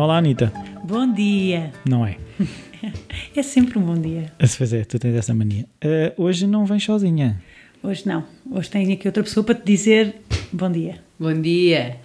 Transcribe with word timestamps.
Então, 0.00 0.08
olá, 0.08 0.16
Anitta. 0.16 0.50
Bom 0.82 1.12
dia. 1.12 1.72
Não 1.86 2.06
é? 2.06 2.16
É 3.36 3.42
sempre 3.42 3.78
um 3.78 3.82
bom 3.82 3.94
dia. 3.94 4.32
Se 4.46 4.56
fazer, 4.56 4.86
tu 4.86 4.98
tens 4.98 5.14
essa 5.14 5.34
mania. 5.34 5.66
Uh, 5.84 6.24
hoje 6.24 6.46
não 6.46 6.64
vens 6.64 6.82
sozinha. 6.82 7.38
Hoje 7.82 8.06
não. 8.06 8.24
Hoje 8.50 8.70
tenho 8.70 8.90
aqui 8.94 9.06
outra 9.06 9.22
pessoa 9.22 9.44
para 9.44 9.54
te 9.56 9.62
dizer 9.66 10.14
bom 10.50 10.72
dia. 10.72 10.94
Bom 11.18 11.34
dia. 11.34 11.98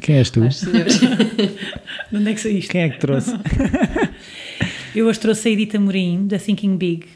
Quem 0.00 0.18
és 0.18 0.30
tu? 0.30 0.48
Senhores. 0.52 1.00
De 2.12 2.16
onde 2.16 2.30
é 2.30 2.34
que 2.34 2.40
saíste? 2.40 2.70
Quem 2.70 2.82
é 2.82 2.90
que 2.90 3.00
trouxe? 3.00 3.32
Eu 4.94 5.06
hoje 5.06 5.18
trouxe 5.18 5.48
a 5.48 5.50
Edita 5.50 5.80
Morim, 5.80 6.28
da 6.28 6.38
Thinking 6.38 6.76
Big, 6.76 7.06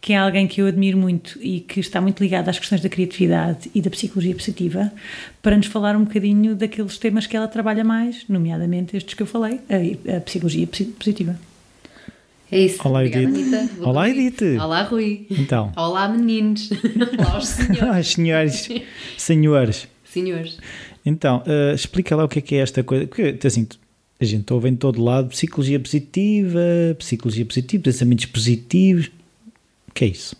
que 0.00 0.12
é 0.12 0.16
alguém 0.18 0.46
que 0.46 0.60
eu 0.60 0.66
admiro 0.66 0.96
muito 0.98 1.38
e 1.42 1.60
que 1.60 1.80
está 1.80 2.00
muito 2.00 2.22
ligada 2.22 2.50
às 2.50 2.58
questões 2.58 2.80
da 2.80 2.88
criatividade 2.88 3.70
e 3.74 3.80
da 3.80 3.90
psicologia 3.90 4.34
positiva, 4.34 4.92
para 5.42 5.56
nos 5.56 5.66
falar 5.66 5.96
um 5.96 6.04
bocadinho 6.04 6.54
daqueles 6.54 6.98
temas 6.98 7.26
que 7.26 7.36
ela 7.36 7.48
trabalha 7.48 7.82
mais, 7.84 8.24
nomeadamente 8.28 8.96
estes 8.96 9.14
que 9.14 9.22
eu 9.22 9.26
falei, 9.26 9.60
a, 9.68 10.16
a 10.16 10.20
psicologia 10.20 10.66
posi- 10.66 10.84
positiva. 10.84 11.38
É 12.50 12.60
isso. 12.60 12.78
Olá, 12.86 13.00
Obrigada, 13.00 13.24
Edith. 13.24 13.70
Vou 13.78 13.88
Olá. 13.88 14.08
Edith. 14.08 14.42
Olá, 14.60 14.82
Rui. 14.82 15.26
Então. 15.30 15.72
Olá, 15.76 16.08
meninos. 16.08 16.70
Olá, 17.18 17.38
os 17.38 17.48
senhores. 17.48 18.54
Senhores, 18.56 18.68
senhores. 19.16 19.88
Senhores. 20.04 20.58
Então, 21.04 21.42
uh, 21.46 21.74
explica 21.74 22.14
lá 22.14 22.24
o 22.24 22.28
que 22.28 22.38
é 22.38 22.42
que 22.42 22.54
é 22.54 22.58
esta 22.58 22.84
coisa. 22.84 23.06
Porque, 23.06 23.36
assim, 23.44 23.66
a 24.20 24.24
gente 24.24 24.52
ouve 24.52 24.68
em 24.68 24.76
todo 24.76 25.02
lado 25.02 25.28
psicologia 25.28 25.80
positiva, 25.80 26.60
psicologia 26.98 27.44
positiva, 27.44 27.82
pensamentos 27.82 28.26
positivos. 28.26 29.10
Que 29.96 30.04
é 30.04 30.08
isso? 30.08 30.36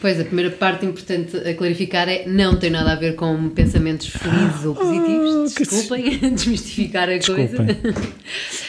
Pois, 0.00 0.18
a 0.18 0.24
primeira 0.24 0.50
parte 0.50 0.84
importante 0.84 1.36
a 1.36 1.54
clarificar 1.54 2.08
é 2.08 2.24
não 2.26 2.56
tem 2.56 2.70
nada 2.70 2.92
a 2.92 2.94
ver 2.96 3.14
com 3.14 3.50
pensamentos 3.50 4.08
felizes 4.08 4.64
ou 4.64 4.74
positivos. 4.74 5.54
Ah, 5.54 5.62
Desculpem, 5.62 6.18
desmistificar 6.34 7.08
a 7.08 7.18
coisa. 7.20 7.62
Desculpem. 7.62 7.76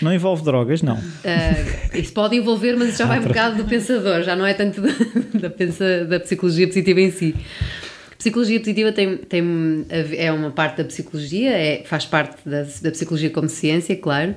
Não 0.01 0.13
envolve 0.13 0.43
drogas, 0.43 0.81
não. 0.83 1.01
Ah, 1.23 1.97
isso 1.97 2.13
pode 2.13 2.35
envolver, 2.35 2.75
mas 2.75 2.89
isso 2.89 2.99
já 2.99 3.05
vai 3.05 3.19
um 3.19 3.23
bocado 3.23 3.63
do 3.63 3.65
pensador, 3.65 4.21
já 4.23 4.35
não 4.35 4.45
é 4.45 4.53
tanto 4.53 4.81
da, 4.81 5.47
da, 5.47 6.03
da 6.03 6.19
psicologia 6.19 6.67
positiva 6.67 7.01
em 7.01 7.11
si. 7.11 7.35
Psicologia 8.19 8.59
positiva 8.59 8.91
tem, 8.91 9.17
tem, 9.17 9.85
é 9.89 10.31
uma 10.31 10.51
parte 10.51 10.77
da 10.77 10.83
psicologia, 10.83 11.51
é, 11.51 11.81
faz 11.83 12.05
parte 12.05 12.37
da, 12.47 12.63
da 12.63 12.91
psicologia 12.91 13.31
como 13.31 13.49
ciência, 13.49 13.95
claro, 13.95 14.35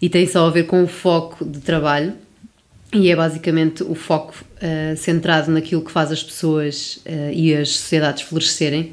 e 0.00 0.08
tem 0.08 0.26
só 0.26 0.46
a 0.46 0.50
ver 0.50 0.64
com 0.64 0.84
o 0.84 0.86
foco 0.86 1.44
de 1.44 1.58
trabalho, 1.58 2.14
e 2.92 3.10
é 3.10 3.16
basicamente 3.16 3.82
o 3.82 3.94
foco 3.94 4.34
ah, 4.62 4.96
centrado 4.96 5.50
naquilo 5.50 5.82
que 5.82 5.90
faz 5.90 6.10
as 6.10 6.22
pessoas 6.22 7.00
ah, 7.06 7.32
e 7.32 7.54
as 7.54 7.70
sociedades 7.70 8.22
florescerem, 8.22 8.92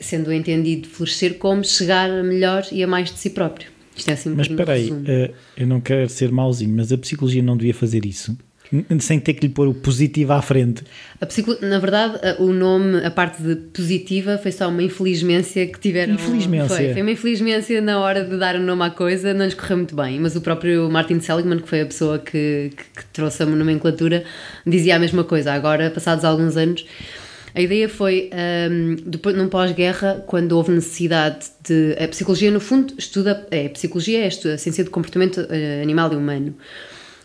sendo 0.00 0.32
entendido 0.32 0.88
florescer 0.88 1.38
como 1.38 1.64
chegar 1.64 2.10
a 2.10 2.22
melhor 2.22 2.66
e 2.70 2.82
a 2.82 2.86
mais 2.86 3.10
de 3.10 3.18
si 3.18 3.30
próprio. 3.30 3.68
Isto 3.96 4.10
é 4.10 4.14
assim 4.14 4.30
um 4.30 4.34
Mas 4.34 4.48
espera 4.48 4.72
aí, 4.72 4.90
eh, 5.06 5.30
eu 5.56 5.66
não 5.66 5.80
quero 5.80 6.08
ser 6.08 6.32
mauzinho, 6.32 6.74
mas 6.76 6.90
a 6.90 6.98
psicologia 6.98 7.42
não 7.42 7.56
devia 7.56 7.74
fazer 7.74 8.04
isso. 8.04 8.36
Sem 9.00 9.20
ter 9.20 9.34
que 9.34 9.46
lhe 9.46 9.52
pôr 9.52 9.68
o 9.68 9.74
positivo 9.74 10.32
à 10.32 10.42
frente. 10.42 10.82
Na 11.60 11.78
verdade, 11.78 12.18
o 12.38 12.52
nome, 12.52 13.04
a 13.04 13.10
parte 13.10 13.42
de 13.42 13.56
positiva, 13.56 14.38
foi 14.38 14.52
só 14.52 14.68
uma 14.68 14.82
infelizmência 14.82 15.66
que 15.66 15.78
tiveram. 15.78 16.14
Infelizmência. 16.14 16.76
Foi, 16.76 16.92
foi 16.92 17.02
uma 17.02 17.10
infelizmência 17.10 17.80
na 17.80 17.98
hora 17.98 18.24
de 18.24 18.36
dar 18.36 18.56
o 18.56 18.60
nome 18.60 18.82
à 18.84 18.90
coisa, 18.90 19.32
não 19.32 19.44
lhes 19.44 19.54
correu 19.54 19.76
muito 19.76 19.94
bem. 19.94 20.18
Mas 20.18 20.34
o 20.36 20.40
próprio 20.40 20.90
Martin 20.90 21.20
Seligman, 21.20 21.60
que 21.60 21.68
foi 21.68 21.82
a 21.82 21.86
pessoa 21.86 22.18
que, 22.18 22.70
que, 22.76 23.00
que 23.00 23.06
trouxe 23.12 23.42
a 23.42 23.46
nomenclatura, 23.46 24.24
dizia 24.66 24.96
a 24.96 24.98
mesma 24.98 25.24
coisa. 25.24 25.52
Agora, 25.52 25.90
passados 25.90 26.24
alguns 26.24 26.56
anos. 26.56 26.84
A 27.54 27.60
ideia 27.60 27.88
foi, 27.88 28.30
hum, 28.68 28.96
depois, 29.06 29.36
num 29.36 29.48
pós-guerra, 29.48 30.24
quando 30.26 30.52
houve 30.52 30.72
necessidade 30.72 31.46
de. 31.62 31.96
A 32.02 32.08
psicologia, 32.08 32.50
no 32.50 32.58
fundo, 32.58 32.94
estuda. 32.98 33.46
É, 33.48 33.66
a 33.66 33.70
psicologia 33.70 34.24
é 34.24 34.26
a 34.26 34.58
ciência 34.58 34.82
do 34.82 34.90
comportamento 34.90 35.46
eh, 35.48 35.80
animal 35.80 36.12
e 36.12 36.16
humano. 36.16 36.56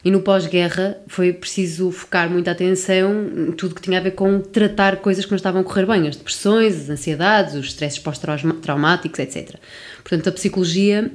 E 0.04 0.10
no 0.10 0.22
pós-guerra 0.22 0.98
foi 1.08 1.34
preciso 1.34 1.92
focar 1.92 2.30
muita 2.30 2.52
atenção 2.52 3.28
em 3.50 3.52
tudo 3.52 3.76
que 3.76 3.82
tinha 3.82 4.00
a 4.00 4.02
ver 4.02 4.12
com 4.12 4.40
tratar 4.40 4.98
coisas 4.98 5.26
que 5.26 5.32
não 5.32 5.36
estavam 5.36 5.62
a 5.62 5.64
correr 5.64 5.86
bem, 5.86 6.08
as 6.08 6.16
depressões, 6.16 6.84
as 6.84 6.90
ansiedades, 6.90 7.56
os 7.56 7.68
stresses 7.68 8.00
pós-traumáticos, 8.00 9.20
etc. 9.20 9.56
Portanto, 10.02 10.30
a 10.30 10.32
psicologia 10.32 11.12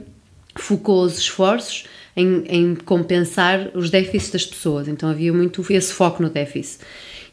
focou 0.56 1.02
os 1.02 1.18
esforços 1.18 1.84
em, 2.16 2.44
em 2.46 2.74
compensar 2.74 3.70
os 3.74 3.90
déficits 3.90 4.30
das 4.30 4.46
pessoas. 4.46 4.86
Então 4.86 5.08
havia 5.08 5.32
muito 5.32 5.64
esse 5.72 5.92
foco 5.92 6.22
no 6.22 6.28
déficit. 6.28 6.84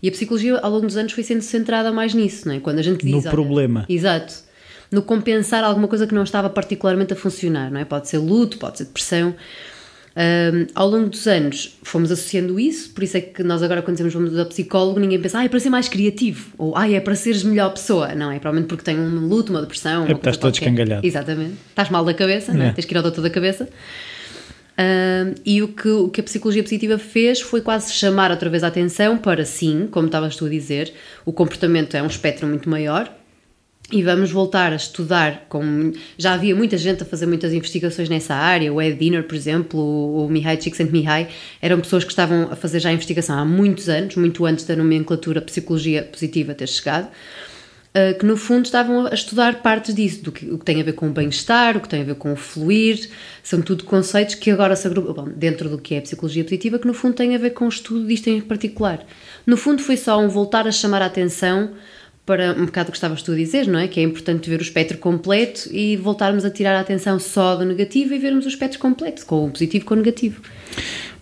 E 0.02 0.08
a 0.08 0.12
psicologia, 0.12 0.58
ao 0.58 0.72
longo 0.72 0.88
dos 0.88 0.98
anos, 0.98 1.12
foi 1.12 1.24
sendo 1.24 1.42
centrada 1.42 1.92
mais 1.92 2.14
nisso, 2.14 2.48
não 2.48 2.56
é? 2.56 2.60
Quando 2.60 2.80
a 2.80 2.82
gente 2.82 3.06
diz. 3.06 3.24
No 3.24 3.30
problema. 3.30 3.86
Exato. 3.88 4.34
No 4.92 5.02
compensar 5.02 5.64
alguma 5.64 5.88
coisa 5.88 6.08
que 6.08 6.14
não 6.14 6.24
estava 6.24 6.50
particularmente 6.50 7.14
a 7.14 7.16
funcionar, 7.16 7.72
não 7.72 7.80
é? 7.80 7.86
Pode 7.86 8.10
ser 8.10 8.18
luto, 8.18 8.58
pode 8.58 8.80
ser 8.80 8.86
depressão. 8.86 9.36
Ahm, 10.14 10.68
ao 10.76 10.90
longo 10.90 11.10
dos 11.10 11.26
anos 11.26 11.78
fomos 11.84 12.12
associando 12.12 12.60
isso, 12.60 12.90
por 12.90 13.02
isso 13.02 13.16
é 13.16 13.22
que 13.22 13.44
nós 13.44 13.64
agora 13.64 13.82
quando 13.82 13.96
dizemos 13.96 14.14
vamos 14.14 14.38
ao 14.38 14.46
psicólogo 14.46 15.00
ninguém 15.00 15.22
pensa, 15.22 15.40
ah, 15.40 15.46
é 15.46 15.48
para 15.48 15.60
ser 15.60 15.70
mais 15.70 15.88
criativo, 15.88 16.52
ou 16.58 16.78
ah, 16.78 16.90
é 16.90 17.00
para 17.00 17.16
seres 17.16 17.44
melhor 17.44 17.72
pessoa. 17.72 18.14
Não, 18.14 18.30
é 18.30 18.38
provavelmente 18.38 18.68
porque 18.68 18.84
tem 18.84 19.00
um 19.00 19.28
luto, 19.28 19.52
uma 19.54 19.62
depressão. 19.62 20.06
É 20.06 20.12
estás 20.12 20.36
todo 20.38 20.54
escangalhado. 20.54 21.06
Exatamente. 21.06 21.56
Estás 21.70 21.90
mal 21.90 22.04
da 22.04 22.14
cabeça, 22.14 22.52
é? 22.52 22.68
É. 22.68 22.72
tens 22.74 22.86
que 22.86 22.94
ir 22.94 22.98
ao 22.98 23.04
doutor 23.04 23.22
da 23.22 23.30
cabeça. 23.30 23.70
Ahm, 24.78 25.36
e 25.46 25.62
o 25.62 25.70
que, 25.70 25.88
o 25.88 26.10
que 26.10 26.20
a 26.20 26.24
psicologia 26.24 26.62
positiva 26.62 26.98
fez 26.98 27.40
foi 27.40 27.62
quase 27.62 27.94
chamar 27.94 28.32
outra 28.32 28.50
vez 28.50 28.64
a 28.66 28.68
atenção 28.68 29.18
para 29.18 29.46
sim, 29.46 29.88
como 29.90 30.08
estavas 30.08 30.36
tu 30.36 30.46
a 30.46 30.50
dizer, 30.50 30.94
o 31.26 31.32
comportamento 31.32 31.96
é 31.96 32.04
um 32.04 32.08
espectro 32.08 32.48
muito 32.48 32.70
maior 32.70 33.10
e 33.92 34.02
vamos 34.02 34.32
voltar 34.32 34.72
a 34.72 34.76
estudar. 34.76 35.46
Com, 35.50 35.92
já 36.18 36.34
havia 36.34 36.56
muita 36.56 36.78
gente 36.78 37.04
a 37.04 37.06
fazer 37.06 37.26
muitas 37.26 37.54
investigações 37.54 38.10
nessa 38.10 38.34
área, 38.34 38.72
o 38.72 38.82
Ed 38.82 38.98
Diner, 38.98 39.24
por 39.24 39.36
exemplo, 39.36 39.80
o, 39.80 40.30
Mihai 40.30 40.58
Csikszentmihalyi, 40.58 41.28
eram 41.62 41.80
pessoas 41.80 42.04
que 42.04 42.12
estavam 42.12 42.50
a 42.52 42.56
fazer 42.56 42.80
já 42.80 42.92
investigação 42.92 43.38
há 43.38 43.46
muitos 43.46 43.90
anos, 43.90 44.16
muito 44.16 44.46
antes 44.46 44.66
da 44.66 44.76
nomenclatura 44.76 45.42
psicologia 45.42 46.04
positiva 46.04 46.54
ter 46.54 46.68
chegado. 46.68 47.10
Uh, 47.92 48.18
que 48.18 48.26
no 48.26 48.38
fundo 48.38 48.64
estavam 48.64 49.06
a 49.06 49.14
estudar 49.14 49.62
partes 49.62 49.94
disso, 49.94 50.24
do 50.24 50.32
que, 50.32 50.50
o 50.50 50.58
que 50.58 50.64
tem 50.64 50.80
a 50.80 50.84
ver 50.84 50.94
com 50.94 51.10
o 51.10 51.12
bem-estar, 51.12 51.76
o 51.76 51.82
que 51.82 51.90
tem 51.90 52.00
a 52.00 52.06
ver 52.06 52.16
com 52.16 52.32
o 52.32 52.38
fluir, 52.38 53.10
são 53.44 53.62
tudo 53.62 53.84
conceitos 53.84 54.36
que 54.36 54.50
agora 54.50 54.78
se 54.78 54.88
agrupam 54.88 55.12
bom, 55.12 55.30
dentro 55.36 55.68
do 55.68 55.78
que 55.78 55.96
é 55.96 55.98
a 55.98 56.02
psicologia 56.02 56.42
positiva, 56.42 56.80
que 56.80 56.88
no 56.88 56.94
fundo 56.94 57.16
tem 57.16 57.36
a 57.36 57.38
ver 57.38 57.50
com 57.50 57.66
o 57.66 57.70
estudo 57.70 58.08
disto 58.08 58.30
em 58.30 58.40
particular. 58.40 59.06
No 59.46 59.58
fundo 59.58 59.82
foi 59.82 59.98
só 59.98 60.18
um 60.22 60.30
voltar 60.30 60.66
a 60.68 60.72
chamar 60.72 61.02
a 61.02 61.08
atenção 61.08 61.72
para 62.26 62.54
um 62.54 62.66
bocado 62.66 62.90
o 62.90 62.92
que 62.92 62.98
estavas 62.98 63.22
tu 63.22 63.32
a 63.32 63.36
dizer, 63.36 63.68
não 63.68 63.80
é? 63.80 63.88
Que 63.88 64.00
é 64.00 64.04
importante 64.04 64.50
ver 64.50 64.60
o 64.60 64.64
espectro 64.64 64.98
completo 64.98 65.70
e 65.74 65.98
voltarmos 65.98 66.46
a 66.46 66.50
tirar 66.50 66.76
a 66.76 66.80
atenção 66.80 67.20
só 67.20 67.56
do 67.56 67.66
negativo 67.66 68.14
e 68.14 68.20
vermos 68.20 68.46
o 68.46 68.50
espectro 68.50 68.80
completo, 68.80 69.26
com 69.26 69.46
o 69.46 69.52
positivo 69.52 69.86
com 69.86 69.96
o 69.96 69.98
negativo. 69.98 70.42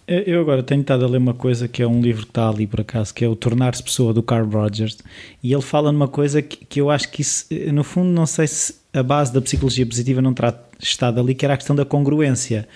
Eh, 0.08 0.24
Eu 0.28 0.42
agora 0.42 0.62
tenho 0.62 0.82
estado 0.82 1.06
a 1.06 1.08
ler 1.08 1.18
uma 1.18 1.34
coisa 1.34 1.68
que 1.68 1.82
é 1.82 1.88
um 1.88 2.02
livro 2.02 2.24
que 2.24 2.32
está 2.32 2.50
ali 2.50 2.68
por 2.68 2.82
acaso, 2.82 3.14
que 3.14 3.24
é 3.24 3.28
o 3.28 3.36
Tornar-se 3.36 3.82
Pessoa 3.84 4.14
do 4.14 4.22
Carl 4.22 4.48
Rogers, 4.48 4.98
e 5.42 5.54
ele 5.54 5.62
fala 5.62 5.92
numa 5.92 6.08
coisa 6.08 6.42
que, 6.42 6.66
que 6.66 6.82
eu 6.82 6.90
acho 6.90 7.09
que 7.12 7.22
isso, 7.22 7.46
eh, 7.52 7.72
no 7.72 7.84
fundo, 7.84 8.09
não 8.09 8.26
sei 8.26 8.48
se 8.48 8.76
a 8.92 9.04
base 9.04 9.32
da 9.32 9.40
psicologia 9.40 9.86
positiva 9.86 10.22
não 10.22 10.34
terá 10.34 10.54
estado 10.80 11.20
ali, 11.20 11.36
que 11.36 11.46
era 11.46 11.54
a 11.54 11.58
questão 11.58 11.76
da 11.76 11.86
congruência. 11.86 12.68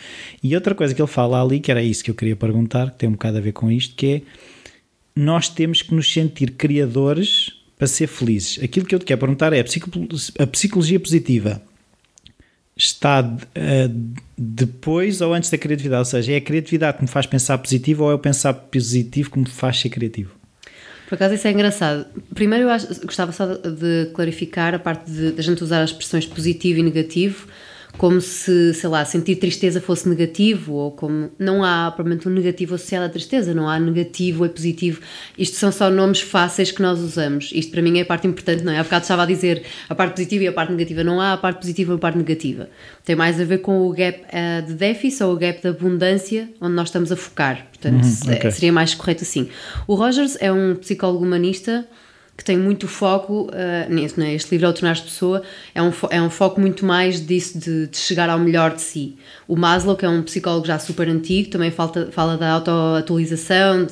E 0.41 0.56
outra 0.56 0.75
coisa 0.75 0.94
que 0.94 1.01
ele 1.01 1.07
fala 1.07 1.41
ali, 1.41 1.59
que 1.59 1.72
era 1.72 1.81
isso 1.81 2.03
que 2.03 2.12
eu 2.12 2.16
queria 2.16 2.35
perguntar, 2.35 2.91
que 2.91 3.00
tem 3.00 3.09
um 3.09 3.13
bocado 3.13 3.38
a 3.38 3.41
ver 3.41 3.51
com 3.51 3.72
isto, 3.72 3.95
que 3.95 4.07
é 4.07 4.22
nós 5.16 5.50
temos 5.50 5.81
que 5.81 5.94
nos 5.94 6.12
sentir 6.12 6.51
criadores 6.51 7.62
para 7.78 7.88
ser 7.88 8.07
felizes. 8.07 8.63
Aquilo 8.63 8.85
que 8.85 8.94
eu 8.95 9.00
te 9.00 9.06
quero 9.06 9.19
perguntar 9.19 9.51
é 9.53 9.59
a 9.59 9.63
psico- 9.63 9.89
a 10.39 10.47
psicologia 10.47 11.00
positiva 11.00 11.61
está 12.75 13.38
eh, 13.53 13.89
depois 14.38 15.22
ou 15.22 15.33
antes 15.33 15.50
da 15.50 15.57
criatividade? 15.57 16.00
Ou 16.00 16.06
seja, 16.06 16.31
é 16.33 16.38
a 16.38 16.42
criatividade 16.42 16.97
que 16.97 17.03
me 17.03 17.09
faz 17.09 17.25
pensar 17.25 17.57
positivo 17.57 18.03
ou 18.06 18.12
é 18.12 18.15
o 18.15 18.19
pensar 18.19 18.53
positivo 18.53 19.30
que 19.31 19.39
me 19.39 19.45
faz 19.47 19.80
ser 19.80 19.89
criativo? 19.89 20.31
Por 21.07 21.15
acaso 21.15 21.36
isso 21.36 21.47
é 21.47 21.51
engraçado. 21.51 22.06
Primeiro 22.33 22.65
eu 22.65 22.69
acho- 22.69 22.88
gostava 23.06 23.31
só 23.31 23.45
de 23.56 24.09
clarificar 24.13 24.74
a 24.74 24.80
parte 24.80 25.12
de, 25.12 25.31
de 25.33 25.39
a 25.39 25.44
gente 25.44 25.63
usar 25.63 25.83
as 25.83 25.92
expressões 25.92 26.25
positivo 26.25 26.80
e 26.80 26.83
negativo 26.83 27.47
como 27.98 28.19
se, 28.19 28.74
sei 28.74 28.90
lá, 28.90 29.06
sentir 29.06 29.36
tristeza 29.36 29.80
fosse 29.80 30.10
negativo 30.10 30.74
ou 30.74 30.92
como 30.92 31.30
não 31.38 31.63
há 31.63 31.92
propriamente 31.92 32.28
um 32.28 32.31
negativo 32.31 32.74
associado 32.75 33.06
à 33.06 33.10
tristeza, 33.10 33.54
não 33.54 33.69
há 33.69 33.80
negativo 33.80 34.45
e 34.45 34.50
positivo. 34.50 35.00
Isto 35.38 35.57
são 35.57 35.72
só 35.72 35.90
nomes 35.90 36.19
fáceis 36.19 36.72
que 36.72 36.81
nós 36.81 37.00
usamos. 37.00 37.51
Isto 37.54 37.72
para 37.72 37.81
mim 37.81 38.00
é 38.00 38.01
a 38.01 38.06
parte 38.06 38.25
importante, 38.28 38.63
não 38.63 38.74
é? 38.74 38.80
Há 38.80 38.84
bocado 38.84 39.04
estava 39.04 39.24
a 39.24 39.25
dizer 39.25 39.63
a 39.88 39.94
parte 39.95 40.13
positiva 40.13 40.44
e 40.44 40.48
a 40.48 40.51
parte 40.51 40.72
negativa. 40.72 41.04
Não 41.04 41.22
há 41.22 41.34
a 41.34 41.38
parte 41.38 41.57
positiva 41.60 41.94
e 41.94 41.95
a 41.95 42.00
parte 42.00 42.18
negativa. 42.18 42.68
Tem 43.06 43.16
mais 43.16 43.40
a 43.40 43.45
ver 43.45 43.60
com 43.60 43.88
o 43.88 43.92
gap 43.94 44.22
eh, 44.31 44.62
de 44.62 44.74
déficit 44.74 45.24
ou 45.24 45.34
o 45.34 45.38
gap 45.38 45.62
de 45.62 45.68
abundância 45.68 46.50
onde 46.60 46.74
nós 46.74 46.88
estamos 46.90 47.12
a 47.12 47.16
focar. 47.16 47.68
Portanto, 47.72 48.04
Uhum, 48.04 48.34
ok. 48.34 48.51
seria 48.51 48.74
mais 48.74 48.95
correto 48.95 49.24
assim. 49.24 49.50
O 49.88 49.94
Rogers 49.95 50.36
é 50.40 50.51
um 50.51 50.75
psicólogo 50.75 51.24
humanista 51.24 51.86
que 52.35 52.44
tem 52.44 52.57
muito 52.57 52.88
foco 52.88 53.44
uh, 53.51 53.94
nisso, 53.94 54.19
né? 54.19 54.33
este 54.33 54.50
livro 54.51 54.65
ao 54.68 54.74
tornar-se 54.74 55.03
pessoa 55.03 55.44
é 55.75 55.81
um, 55.83 55.91
é 56.09 56.19
um 56.19 56.31
foco 56.31 56.59
muito 56.59 56.83
mais 56.83 57.24
disso 57.24 57.59
de, 57.59 57.85
de 57.88 57.95
chegar 57.97 58.27
ao 58.27 58.39
melhor 58.39 58.74
de 58.75 58.81
si 58.81 59.15
o 59.47 59.56
Maslow 59.56 59.95
que 59.95 60.03
é 60.03 60.09
um 60.09 60.24
psicólogo 60.24 60.65
já 60.65 60.80
super 60.80 61.07
antigo 61.07 61.51
também 61.51 61.69
falta, 61.69 62.09
fala 62.12 62.35
da 62.35 62.50
autoatualização 62.50 63.85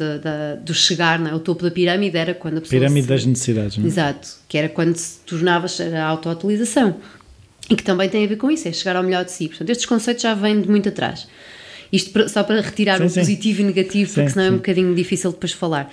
do 0.63 0.73
chegar 0.73 1.19
né? 1.19 1.33
o 1.33 1.39
topo 1.39 1.63
da 1.63 1.71
pirâmide 1.71 2.17
era 2.17 2.33
quando 2.33 2.57
a 2.57 2.61
pessoa 2.61 2.79
Pirâmide 2.79 3.03
se- 3.03 3.09
das 3.09 3.25
necessidades. 3.25 3.77
não 3.77 3.85
é? 3.85 3.87
Exato, 3.87 4.27
que 4.47 4.57
era 4.57 4.69
quando 4.69 4.95
se 4.95 5.19
tornava 5.19 5.67
a 5.95 6.03
autoatualização. 6.05 6.95
e 7.69 7.75
que 7.75 7.83
também 7.83 8.09
tem 8.09 8.25
a 8.25 8.27
ver 8.27 8.37
com 8.37 8.49
isso, 8.51 8.67
é 8.67 8.71
chegar 8.73 8.95
ao 8.95 9.03
melhor 9.03 9.23
de 9.23 9.31
si. 9.31 9.47
Portanto, 9.47 9.69
estes 9.69 9.85
conceitos 9.85 10.23
já 10.23 10.33
vêm 10.33 10.59
de 10.61 10.67
muito 10.69 10.89
atrás. 10.89 11.27
Isto 11.91 12.27
só 12.29 12.43
para 12.43 12.59
retirar 12.61 12.97
Sim, 12.97 13.05
o 13.05 13.09
sim. 13.09 13.19
positivo 13.19 13.61
e 13.61 13.63
negativo, 13.65 14.11
porque 14.13 14.27
Sim, 14.29 14.33
senão 14.33 14.45
é 14.45 14.49
um 14.51 14.55
bocadinho 14.55 14.95
difícil 14.95 15.31
depois 15.31 15.51
falar. 15.53 15.91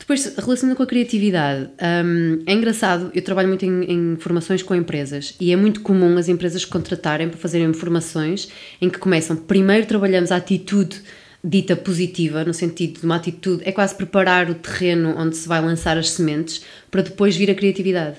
Depois, 0.00 0.34
relacionando 0.34 0.76
com 0.76 0.82
a 0.82 0.86
criatividade, 0.86 1.68
hum, 2.04 2.42
é 2.46 2.54
engraçado, 2.54 3.12
eu 3.14 3.22
trabalho 3.22 3.48
muito 3.48 3.64
em, 3.64 3.84
em 3.84 4.16
formações 4.16 4.62
com 4.62 4.74
empresas 4.74 5.36
e 5.38 5.52
é 5.52 5.56
muito 5.56 5.82
comum 5.82 6.16
as 6.16 6.26
empresas 6.26 6.64
contratarem 6.64 7.28
para 7.28 7.38
fazerem 7.38 7.72
formações 7.74 8.48
em 8.80 8.88
que 8.88 8.98
começam, 8.98 9.36
primeiro 9.36 9.86
trabalhamos 9.86 10.32
a 10.32 10.36
atitude 10.36 11.02
dita 11.44 11.76
positiva, 11.76 12.44
no 12.44 12.52
sentido 12.52 13.00
de 13.00 13.06
uma 13.06 13.16
atitude, 13.16 13.62
é 13.64 13.72
quase 13.72 13.94
preparar 13.94 14.50
o 14.50 14.54
terreno 14.54 15.14
onde 15.16 15.36
se 15.36 15.46
vai 15.46 15.60
lançar 15.60 15.96
as 15.96 16.10
sementes 16.10 16.64
para 16.90 17.02
depois 17.02 17.36
vir 17.36 17.50
a 17.50 17.54
criatividade. 17.54 18.16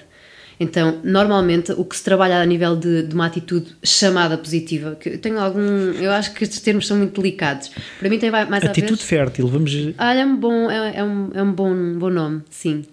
Então, 0.61 0.99
normalmente, 1.03 1.71
o 1.71 1.83
que 1.83 1.97
se 1.97 2.03
trabalha 2.03 2.39
a 2.39 2.45
nível 2.45 2.75
de, 2.75 3.01
de 3.01 3.15
uma 3.15 3.25
atitude 3.25 3.75
chamada 3.83 4.37
positiva, 4.37 4.95
que 4.95 5.09
eu 5.09 5.17
tenho 5.17 5.39
algum. 5.39 5.59
Eu 5.59 6.11
acho 6.11 6.35
que 6.35 6.43
estes 6.43 6.61
termos 6.61 6.85
são 6.85 6.97
muito 6.97 7.19
delicados. 7.19 7.71
Para 7.99 8.07
mim, 8.07 8.19
tem 8.19 8.29
mais 8.29 8.45
a 8.47 8.59
ver. 8.59 8.67
Atitude 8.67 9.01
fértil, 9.01 9.47
vamos. 9.47 9.73
Olha, 9.97 10.19
é 10.19 10.23
um 10.23 10.37
bom, 10.37 10.69
é, 10.69 10.97
é 10.97 11.03
um, 11.03 11.31
é 11.33 11.41
um 11.41 11.51
bom, 11.51 11.73
bom 11.97 12.11
nome, 12.11 12.43
sim. 12.51 12.83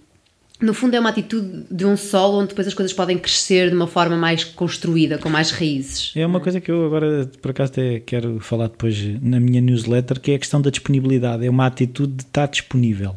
No 0.63 0.73
fundo, 0.73 0.97
é 0.97 1.01
uma 1.01 1.11
atitude 1.11 1.67
de 1.71 1.85
um 1.85 1.95
solo 1.95 2.39
onde 2.39 2.49
depois 2.49 2.67
as 2.67 2.73
coisas 2.73 2.95
podem 2.95 3.19
crescer 3.19 3.69
de 3.69 3.77
uma 3.77 3.87
forma 3.87 4.17
mais 4.17 4.45
construída, 4.45 5.19
com 5.19 5.29
mais 5.29 5.51
raízes. 5.51 6.13
É 6.17 6.27
uma 6.27 6.41
coisa 6.41 6.63
que 6.63 6.71
eu 6.71 6.87
agora, 6.87 7.31
por 7.43 7.51
acaso, 7.51 7.73
até 7.73 8.01
quero 8.01 8.41
falar 8.41 8.69
depois 8.69 8.97
na 9.21 9.39
minha 9.39 9.61
newsletter, 9.61 10.19
que 10.19 10.31
é 10.31 10.37
a 10.37 10.39
questão 10.39 10.63
da 10.63 10.71
disponibilidade. 10.71 11.45
É 11.45 11.51
uma 11.51 11.67
atitude 11.67 12.15
de 12.15 12.23
estar 12.23 12.47
disponível. 12.47 13.15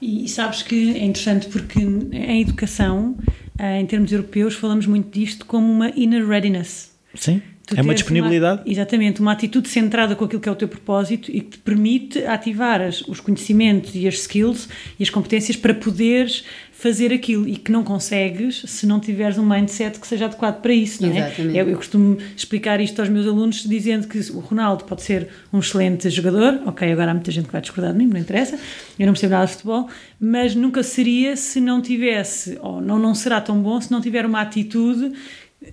E 0.00 0.26
sabes 0.26 0.62
que 0.62 0.96
é 0.96 1.04
interessante 1.04 1.48
porque 1.48 1.78
em 1.78 2.40
educação, 2.40 3.14
em 3.60 3.86
termos 3.86 4.10
europeus, 4.12 4.54
falamos 4.54 4.86
muito 4.86 5.10
disto 5.12 5.44
como 5.44 5.70
uma 5.70 5.90
inner 5.90 6.26
readiness. 6.26 6.90
Sim? 7.14 7.42
Tu 7.70 7.78
é 7.78 7.82
uma 7.82 7.94
disponibilidade. 7.94 8.62
exatamente, 8.66 9.20
uma 9.20 9.32
atitude 9.32 9.68
centrada 9.68 10.14
com 10.16 10.24
aquilo 10.24 10.40
que 10.40 10.48
é 10.48 10.52
o 10.52 10.56
teu 10.56 10.68
propósito 10.68 11.30
e 11.30 11.40
que 11.40 11.50
te 11.50 11.58
permite 11.58 12.18
ativar 12.24 12.80
as- 12.80 13.00
os 13.02 13.20
conhecimentos 13.20 13.94
e 13.94 14.06
as 14.06 14.14
skills 14.14 14.68
e 14.98 15.02
as 15.02 15.10
competências 15.10 15.56
para 15.56 15.72
poderes 15.72 16.44
fazer 16.72 17.12
aquilo 17.12 17.46
e 17.46 17.56
que 17.56 17.70
não 17.70 17.84
consegues 17.84 18.62
se 18.66 18.86
não 18.86 18.98
tiveres 18.98 19.36
um 19.36 19.44
mindset 19.46 20.00
que 20.00 20.06
seja 20.06 20.24
adequado 20.24 20.62
para 20.62 20.72
isso, 20.72 21.02
não 21.02 21.10
é? 21.12 21.18
Exatamente. 21.18 21.58
Eu, 21.58 21.68
eu 21.68 21.76
costumo 21.76 22.16
explicar 22.34 22.80
isto 22.80 22.98
aos 23.00 23.08
meus 23.10 23.26
alunos 23.26 23.62
dizendo 23.64 24.08
que 24.08 24.18
o 24.32 24.38
Ronaldo 24.40 24.84
pode 24.84 25.02
ser 25.02 25.28
um 25.52 25.58
excelente 25.58 26.08
jogador, 26.08 26.58
ok, 26.66 26.90
agora 26.90 27.10
há 27.10 27.14
muita 27.14 27.30
gente 27.30 27.46
que 27.46 27.52
vai 27.52 27.60
discordar 27.60 27.92
de 27.92 27.98
mim, 27.98 28.06
não 28.06 28.18
interessa, 28.18 28.58
eu 28.98 29.06
não 29.06 29.12
percebo 29.12 29.32
nada 29.34 29.44
de 29.46 29.52
futebol, 29.52 29.88
mas 30.18 30.54
nunca 30.54 30.82
seria 30.82 31.36
se 31.36 31.60
não 31.60 31.82
tivesse, 31.82 32.58
ou 32.62 32.80
não, 32.80 32.98
não 32.98 33.14
será 33.14 33.42
tão 33.42 33.60
bom 33.60 33.78
se 33.78 33.90
não 33.92 34.00
tiver 34.00 34.24
uma 34.24 34.40
atitude 34.40 35.12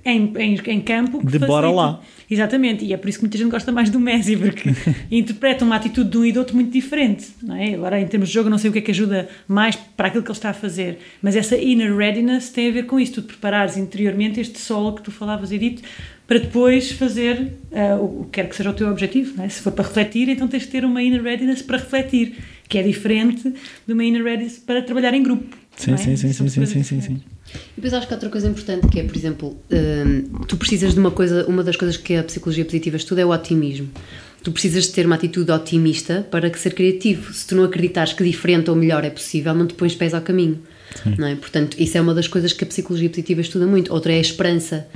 em, 0.03 0.33
em, 0.37 0.55
em 0.65 0.81
campo 0.81 1.25
De 1.25 1.39
bora 1.39 1.69
lá. 1.69 2.01
Exatamente, 2.29 2.83
e 2.83 2.91
é 2.91 2.97
por 2.97 3.07
isso 3.07 3.19
que 3.19 3.23
muita 3.23 3.37
gente 3.37 3.49
gosta 3.49 3.71
mais 3.71 3.89
do 3.89 3.99
Messi, 3.99 4.35
porque 4.35 4.69
interpreta 5.09 5.63
uma 5.63 5.77
atitude 5.77 6.09
de 6.09 6.17
um 6.17 6.25
e 6.25 6.31
do 6.33 6.39
outro 6.39 6.55
muito 6.55 6.71
diferente. 6.71 7.27
Não 7.41 7.55
é? 7.55 7.73
Agora, 7.73 7.99
em 7.99 8.05
termos 8.05 8.27
de 8.27 8.35
jogo, 8.35 8.49
não 8.49 8.57
sei 8.57 8.69
o 8.69 8.73
que 8.73 8.79
é 8.79 8.81
que 8.81 8.91
ajuda 8.91 9.29
mais 9.47 9.75
para 9.75 10.07
aquilo 10.07 10.23
que 10.23 10.29
ele 10.29 10.37
está 10.37 10.49
a 10.49 10.53
fazer, 10.53 10.99
mas 11.21 11.37
essa 11.37 11.55
inner 11.55 11.95
readiness 11.95 12.49
tem 12.49 12.69
a 12.69 12.71
ver 12.71 12.83
com 12.83 12.99
isso, 12.99 13.13
tu 13.13 13.21
te 13.21 13.27
preparares 13.27 13.77
interiormente 13.77 14.41
este 14.41 14.59
solo 14.59 14.93
que 14.93 15.01
tu 15.01 15.11
falavas, 15.11 15.53
Edith, 15.53 15.81
para 16.27 16.39
depois 16.39 16.91
fazer 16.91 17.53
ah, 17.71 17.95
o 17.95 18.25
que 18.25 18.31
quer 18.31 18.49
que 18.49 18.55
seja 18.57 18.69
o 18.69 18.73
teu 18.73 18.89
objetivo. 18.89 19.37
Não 19.37 19.45
é? 19.45 19.49
Se 19.49 19.61
for 19.61 19.71
para 19.71 19.85
refletir, 19.85 20.27
então 20.27 20.49
tens 20.49 20.63
de 20.63 20.69
ter 20.69 20.83
uma 20.83 21.01
inner 21.01 21.23
readiness 21.23 21.61
para 21.61 21.77
refletir, 21.77 22.35
que 22.67 22.77
é 22.77 22.83
diferente 22.83 23.53
de 23.87 23.93
uma 23.93 24.03
inner 24.03 24.21
readiness 24.21 24.59
para 24.59 24.81
trabalhar 24.81 25.13
em 25.13 25.23
grupo. 25.23 25.55
Sim, 25.77 25.93
é? 25.93 25.97
sim, 25.97 26.17
sim, 26.17 26.33
sim, 26.33 26.49
sim, 26.49 26.65
sim, 26.65 26.83
sim, 26.83 27.01
sim. 27.01 27.21
E 27.53 27.75
depois 27.75 27.93
acho 27.93 28.07
que 28.07 28.13
há 28.13 28.17
outra 28.17 28.29
coisa 28.29 28.47
importante 28.47 28.87
que 28.87 28.99
é, 28.99 29.03
por 29.03 29.15
exemplo, 29.15 29.57
hum, 29.71 30.43
tu 30.47 30.57
precisas 30.57 30.93
de 30.93 30.99
uma 30.99 31.11
coisa, 31.11 31.45
uma 31.47 31.63
das 31.63 31.75
coisas 31.75 31.97
que 31.97 32.15
a 32.15 32.23
psicologia 32.23 32.65
positiva 32.65 32.97
estuda 32.97 33.21
é 33.21 33.25
o 33.25 33.29
otimismo. 33.29 33.89
Tu 34.43 34.51
precisas 34.51 34.85
de 34.85 34.91
ter 34.91 35.05
uma 35.05 35.15
atitude 35.15 35.51
otimista 35.51 36.25
para 36.29 36.49
que 36.49 36.59
ser 36.59 36.73
criativo. 36.73 37.33
Se 37.33 37.47
tu 37.47 37.55
não 37.55 37.63
acreditares 37.63 38.13
que 38.13 38.23
diferente 38.23 38.69
ou 38.69 38.75
melhor 38.75 39.03
é 39.03 39.09
possível, 39.09 39.53
não 39.53 39.65
te 39.65 39.73
pões 39.73 39.95
pés 39.95 40.13
ao 40.13 40.21
caminho. 40.21 40.61
Não 41.17 41.27
é? 41.27 41.35
Portanto, 41.35 41.75
isso 41.79 41.97
é 41.97 42.01
uma 42.01 42.13
das 42.13 42.27
coisas 42.27 42.53
que 42.53 42.63
a 42.63 42.67
psicologia 42.67 43.09
positiva 43.09 43.41
estuda 43.41 43.65
muito. 43.65 43.93
Outra 43.93 44.13
é 44.13 44.17
a 44.17 44.21
esperança. 44.21 44.87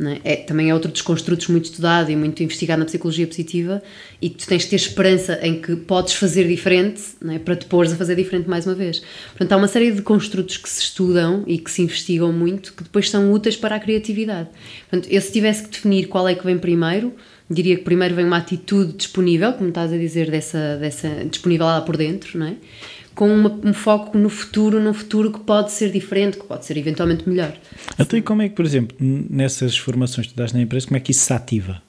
É? 0.00 0.32
É, 0.32 0.36
também 0.36 0.70
é 0.70 0.74
outro 0.74 0.90
dos 0.90 1.02
construtos 1.02 1.46
muito 1.46 1.66
estudado 1.66 2.10
e 2.10 2.16
muito 2.16 2.42
investigado 2.42 2.80
na 2.80 2.84
psicologia 2.84 3.28
positiva 3.28 3.80
e 4.20 4.28
tu 4.28 4.44
tens 4.44 4.62
de 4.62 4.70
ter 4.70 4.76
esperança 4.76 5.38
em 5.40 5.60
que 5.60 5.76
podes 5.76 6.14
fazer 6.14 6.48
diferente 6.48 7.00
é? 7.28 7.38
para 7.38 7.54
te 7.54 7.66
pôres 7.66 7.92
a 7.92 7.96
fazer 7.96 8.16
diferente 8.16 8.48
mais 8.48 8.66
uma 8.66 8.74
vez. 8.74 9.02
Portanto, 9.28 9.52
há 9.52 9.56
uma 9.56 9.68
série 9.68 9.92
de 9.92 10.02
construtos 10.02 10.56
que 10.56 10.68
se 10.68 10.82
estudam 10.82 11.44
e 11.46 11.58
que 11.58 11.70
se 11.70 11.80
investigam 11.80 12.32
muito 12.32 12.72
que 12.72 12.82
depois 12.82 13.08
são 13.08 13.32
úteis 13.32 13.56
para 13.56 13.76
a 13.76 13.80
criatividade. 13.80 14.48
Portanto, 14.90 15.12
eu 15.12 15.20
se 15.20 15.32
tivesse 15.32 15.62
que 15.62 15.70
definir 15.70 16.08
qual 16.08 16.26
é 16.26 16.34
que 16.34 16.44
vem 16.44 16.58
primeiro, 16.58 17.14
diria 17.48 17.76
que 17.76 17.84
primeiro 17.84 18.16
vem 18.16 18.24
uma 18.24 18.38
atitude 18.38 18.94
disponível, 18.94 19.52
como 19.52 19.68
estás 19.68 19.92
a 19.92 19.96
dizer, 19.96 20.28
dessa, 20.28 20.76
dessa 20.76 21.08
disponível 21.30 21.66
lá 21.66 21.80
por 21.80 21.96
dentro, 21.96 22.36
não 22.38 22.46
é? 22.46 22.56
Com 23.14 23.32
uma- 23.34 23.60
um 23.62 23.72
foco 23.72 24.18
no 24.18 24.28
futuro, 24.28 24.80
num 24.80 24.92
futuro 24.92 25.32
que 25.32 25.40
pode 25.40 25.70
ser 25.72 25.90
diferente, 25.90 26.36
que 26.38 26.44
pode 26.44 26.64
ser 26.64 26.76
eventualmente 26.76 27.28
melhor. 27.28 27.52
Então, 27.98 28.18
e 28.18 28.22
como 28.22 28.42
é 28.42 28.48
que, 28.48 28.54
por 28.54 28.64
exemplo, 28.64 28.96
nessas 29.00 29.76
formações 29.76 30.26
que 30.26 30.34
tu 30.34 30.36
dás 30.36 30.52
na 30.52 30.60
empresa, 30.60 30.86
como 30.86 30.96
é 30.96 31.00
que 31.00 31.12
isso 31.12 31.24
se 31.24 31.32
ativa? 31.32 31.80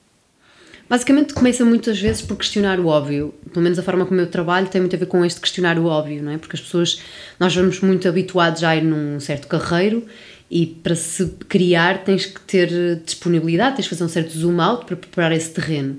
Basicamente 0.88 1.34
começa 1.34 1.64
muitas 1.64 1.98
vezes 2.00 2.22
por 2.22 2.36
questionar 2.36 2.78
o 2.78 2.86
óbvio. 2.86 3.34
Pelo 3.52 3.62
menos 3.62 3.76
a 3.76 3.82
forma 3.82 4.06
como 4.06 4.20
eu 4.20 4.28
trabalho 4.28 4.68
tem 4.68 4.80
muito 4.80 4.94
a 4.94 4.98
ver 4.98 5.06
com 5.06 5.24
este 5.24 5.40
questionar 5.40 5.78
o 5.80 5.86
óbvio, 5.86 6.22
não 6.22 6.30
é? 6.30 6.38
Porque 6.38 6.54
as 6.54 6.62
pessoas, 6.62 7.00
nós 7.40 7.54
vamos 7.56 7.80
muito 7.80 8.08
habituados 8.08 8.62
a 8.62 8.76
ir 8.76 8.84
num 8.84 9.18
certo 9.18 9.48
carreiro 9.48 10.04
e 10.48 10.64
para 10.64 10.94
se 10.94 11.26
criar 11.48 12.04
tens 12.04 12.26
que 12.26 12.40
ter 12.40 13.00
disponibilidade, 13.04 13.74
tens 13.76 13.86
que 13.86 13.90
fazer 13.90 14.04
um 14.04 14.08
certo 14.08 14.30
zoom 14.38 14.60
out 14.60 14.86
para 14.86 14.94
preparar 14.94 15.32
esse 15.32 15.50
terreno. 15.50 15.96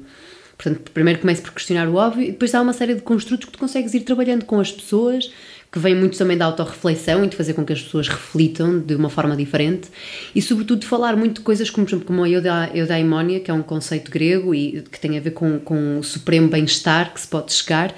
Portanto, 0.57 0.92
primeiro 0.92 1.19
começa 1.19 1.42
por 1.42 1.51
questionar 1.51 1.88
o 1.88 1.95
óbvio 1.95 2.24
e 2.24 2.31
depois 2.31 2.54
há 2.56 2.62
uma 2.62 2.74
série 2.74 2.95
de 2.95 3.01
construtos 3.01 3.45
que 3.45 3.51
tu 3.51 3.59
consegues 3.59 3.94
ir 3.94 4.00
trabalhando 4.01 4.44
com 4.44 4.59
as 4.59 4.71
pessoas, 4.71 5.31
que 5.71 5.77
vem 5.77 5.94
muito 5.94 6.18
também 6.18 6.36
da 6.36 6.45
autorreflexão 6.45 7.24
e 7.24 7.27
de 7.27 7.36
fazer 7.36 7.54
com 7.54 7.63
que 7.63 7.74
as 7.74 7.81
pessoas 7.81 8.07
reflitam 8.07 8.80
de 8.80 8.95
uma 8.95 9.09
forma 9.09 9.36
diferente 9.36 9.89
e, 10.33 10.42
sobretudo, 10.42 10.80
de 10.80 10.88
falar 10.88 11.15
muito 11.15 11.36
de 11.36 11.42
coisas 11.42 11.69
como, 11.69 11.86
por 11.86 11.92
exemplo, 11.92 12.07
como 12.07 12.24
a 12.24 12.30
euda- 12.30 12.71
eudaimonia, 12.74 13.39
que 13.39 13.51
é 13.51 13.54
um 13.54 13.62
conceito 13.62 14.09
grego 14.09 14.56
e 14.56 14.81
que 14.92 15.00
tem 15.00 15.18
a 15.18 15.21
ver 15.21 15.31
com, 15.31 15.59
com 15.59 16.00
o 16.00 16.04
supremo 16.04 16.48
bem-estar 16.48 17.14
que 17.14 17.21
se 17.21 17.28
pode 17.28 17.54
chegar. 17.54 17.94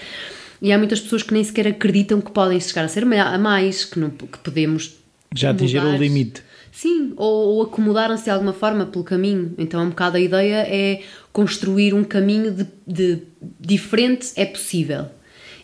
E 0.62 0.74
há 0.74 0.78
muitas 0.78 1.00
pessoas 1.00 1.24
que 1.24 1.34
nem 1.34 1.44
sequer 1.44 1.68
acreditam 1.68 2.20
que 2.20 2.32
podem 2.32 2.60
chegar 2.60 2.84
a 2.84 2.88
ser 2.89 3.04
a 3.04 3.38
mais, 3.38 3.86
que, 3.86 3.98
não, 3.98 4.10
que 4.10 4.38
podemos 4.44 4.98
Já 5.34 5.51
atingiram 5.51 5.96
o 5.96 5.98
limite. 5.98 6.44
Sim, 6.72 7.14
ou, 7.18 7.56
ou 7.56 7.62
acomodaram-se 7.64 8.26
de 8.26 8.30
alguma 8.30 8.54
forma 8.54 8.86
pelo 8.86 9.04
caminho. 9.04 9.54
Então, 9.58 9.84
um 9.84 9.90
bocado 9.90 10.18
a 10.18 10.20
ideia 10.20 10.66
é 10.68 11.02
construir 11.34 11.94
um 11.94 12.04
caminho 12.04 12.52
de, 12.52 12.66
de 12.88 13.20
diferente 13.60 14.32
é 14.36 14.46
possível. 14.46 15.06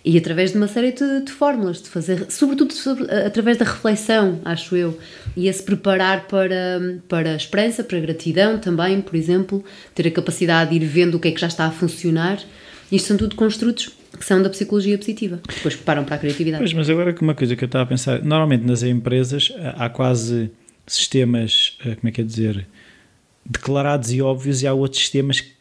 E 0.03 0.17
através 0.19 0.51
de 0.51 0.57
uma 0.57 0.67
série 0.67 0.91
de, 0.91 1.21
de 1.21 1.31
fórmulas, 1.31 1.81
de 1.81 1.89
fazer, 1.89 2.27
sobretudo 2.29 2.73
sobre- 2.73 3.09
através 3.11 3.57
da 3.57 3.65
reflexão, 3.65 4.39
acho 4.45 4.75
eu, 4.75 4.99
e 5.35 5.49
a 5.49 5.53
se 5.53 5.63
preparar 5.63 6.27
para, 6.27 6.99
para 7.07 7.31
a 7.31 7.35
esperança, 7.35 7.83
para 7.83 7.97
a 7.97 8.01
gratidão 8.01 8.59
também, 8.59 9.01
por 9.01 9.15
exemplo, 9.15 9.65
ter 9.95 10.07
a 10.07 10.11
capacidade 10.11 10.69
de 10.69 10.75
ir 10.85 10.87
vendo 10.87 11.15
o 11.15 11.19
que 11.19 11.29
é 11.29 11.31
que 11.31 11.41
já 11.41 11.47
está 11.47 11.65
a 11.65 11.71
funcionar. 11.71 12.39
Isto 12.91 13.07
são 13.07 13.17
tudo 13.17 13.35
construtos 13.35 13.89
que 14.19 14.23
são 14.23 14.43
da 14.43 14.49
psicologia 14.49 14.95
positiva, 14.95 15.39
depois 15.55 15.75
preparam 15.75 16.03
para 16.05 16.15
a 16.15 16.19
criatividade. 16.19 16.61
Pois, 16.63 16.73
mas 16.73 16.87
agora 16.87 17.11
que 17.11 17.21
uma 17.23 17.33
coisa 17.33 17.55
que 17.55 17.63
eu 17.63 17.67
estava 17.67 17.83
a 17.83 17.87
pensar, 17.87 18.21
normalmente 18.23 18.63
nas 18.63 18.83
empresas 18.83 19.51
há 19.75 19.89
quase 19.89 20.51
sistemas, 20.87 21.77
eh, 21.85 21.95
como 21.95 22.09
é 22.09 22.11
que 22.11 22.21
é 22.21 22.23
dizer, 22.23 22.67
declarados 23.45 24.11
e 24.11 24.21
óbvios 24.21 24.61
e 24.61 24.67
há 24.67 24.73
outros 24.73 25.01
sistemas 25.01 25.41
que, 25.41 25.51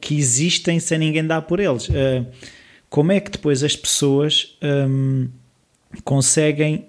que 0.00 0.16
existem 0.16 0.78
sem 0.80 0.98
ninguém 0.98 1.26
dar 1.26 1.42
por 1.42 1.60
eles. 1.60 1.88
Eh, 1.90 2.24
Como 2.88 3.12
é 3.12 3.20
que 3.20 3.30
depois 3.30 3.62
as 3.62 3.76
pessoas 3.76 4.56
hum, 4.88 5.28
conseguem 6.04 6.86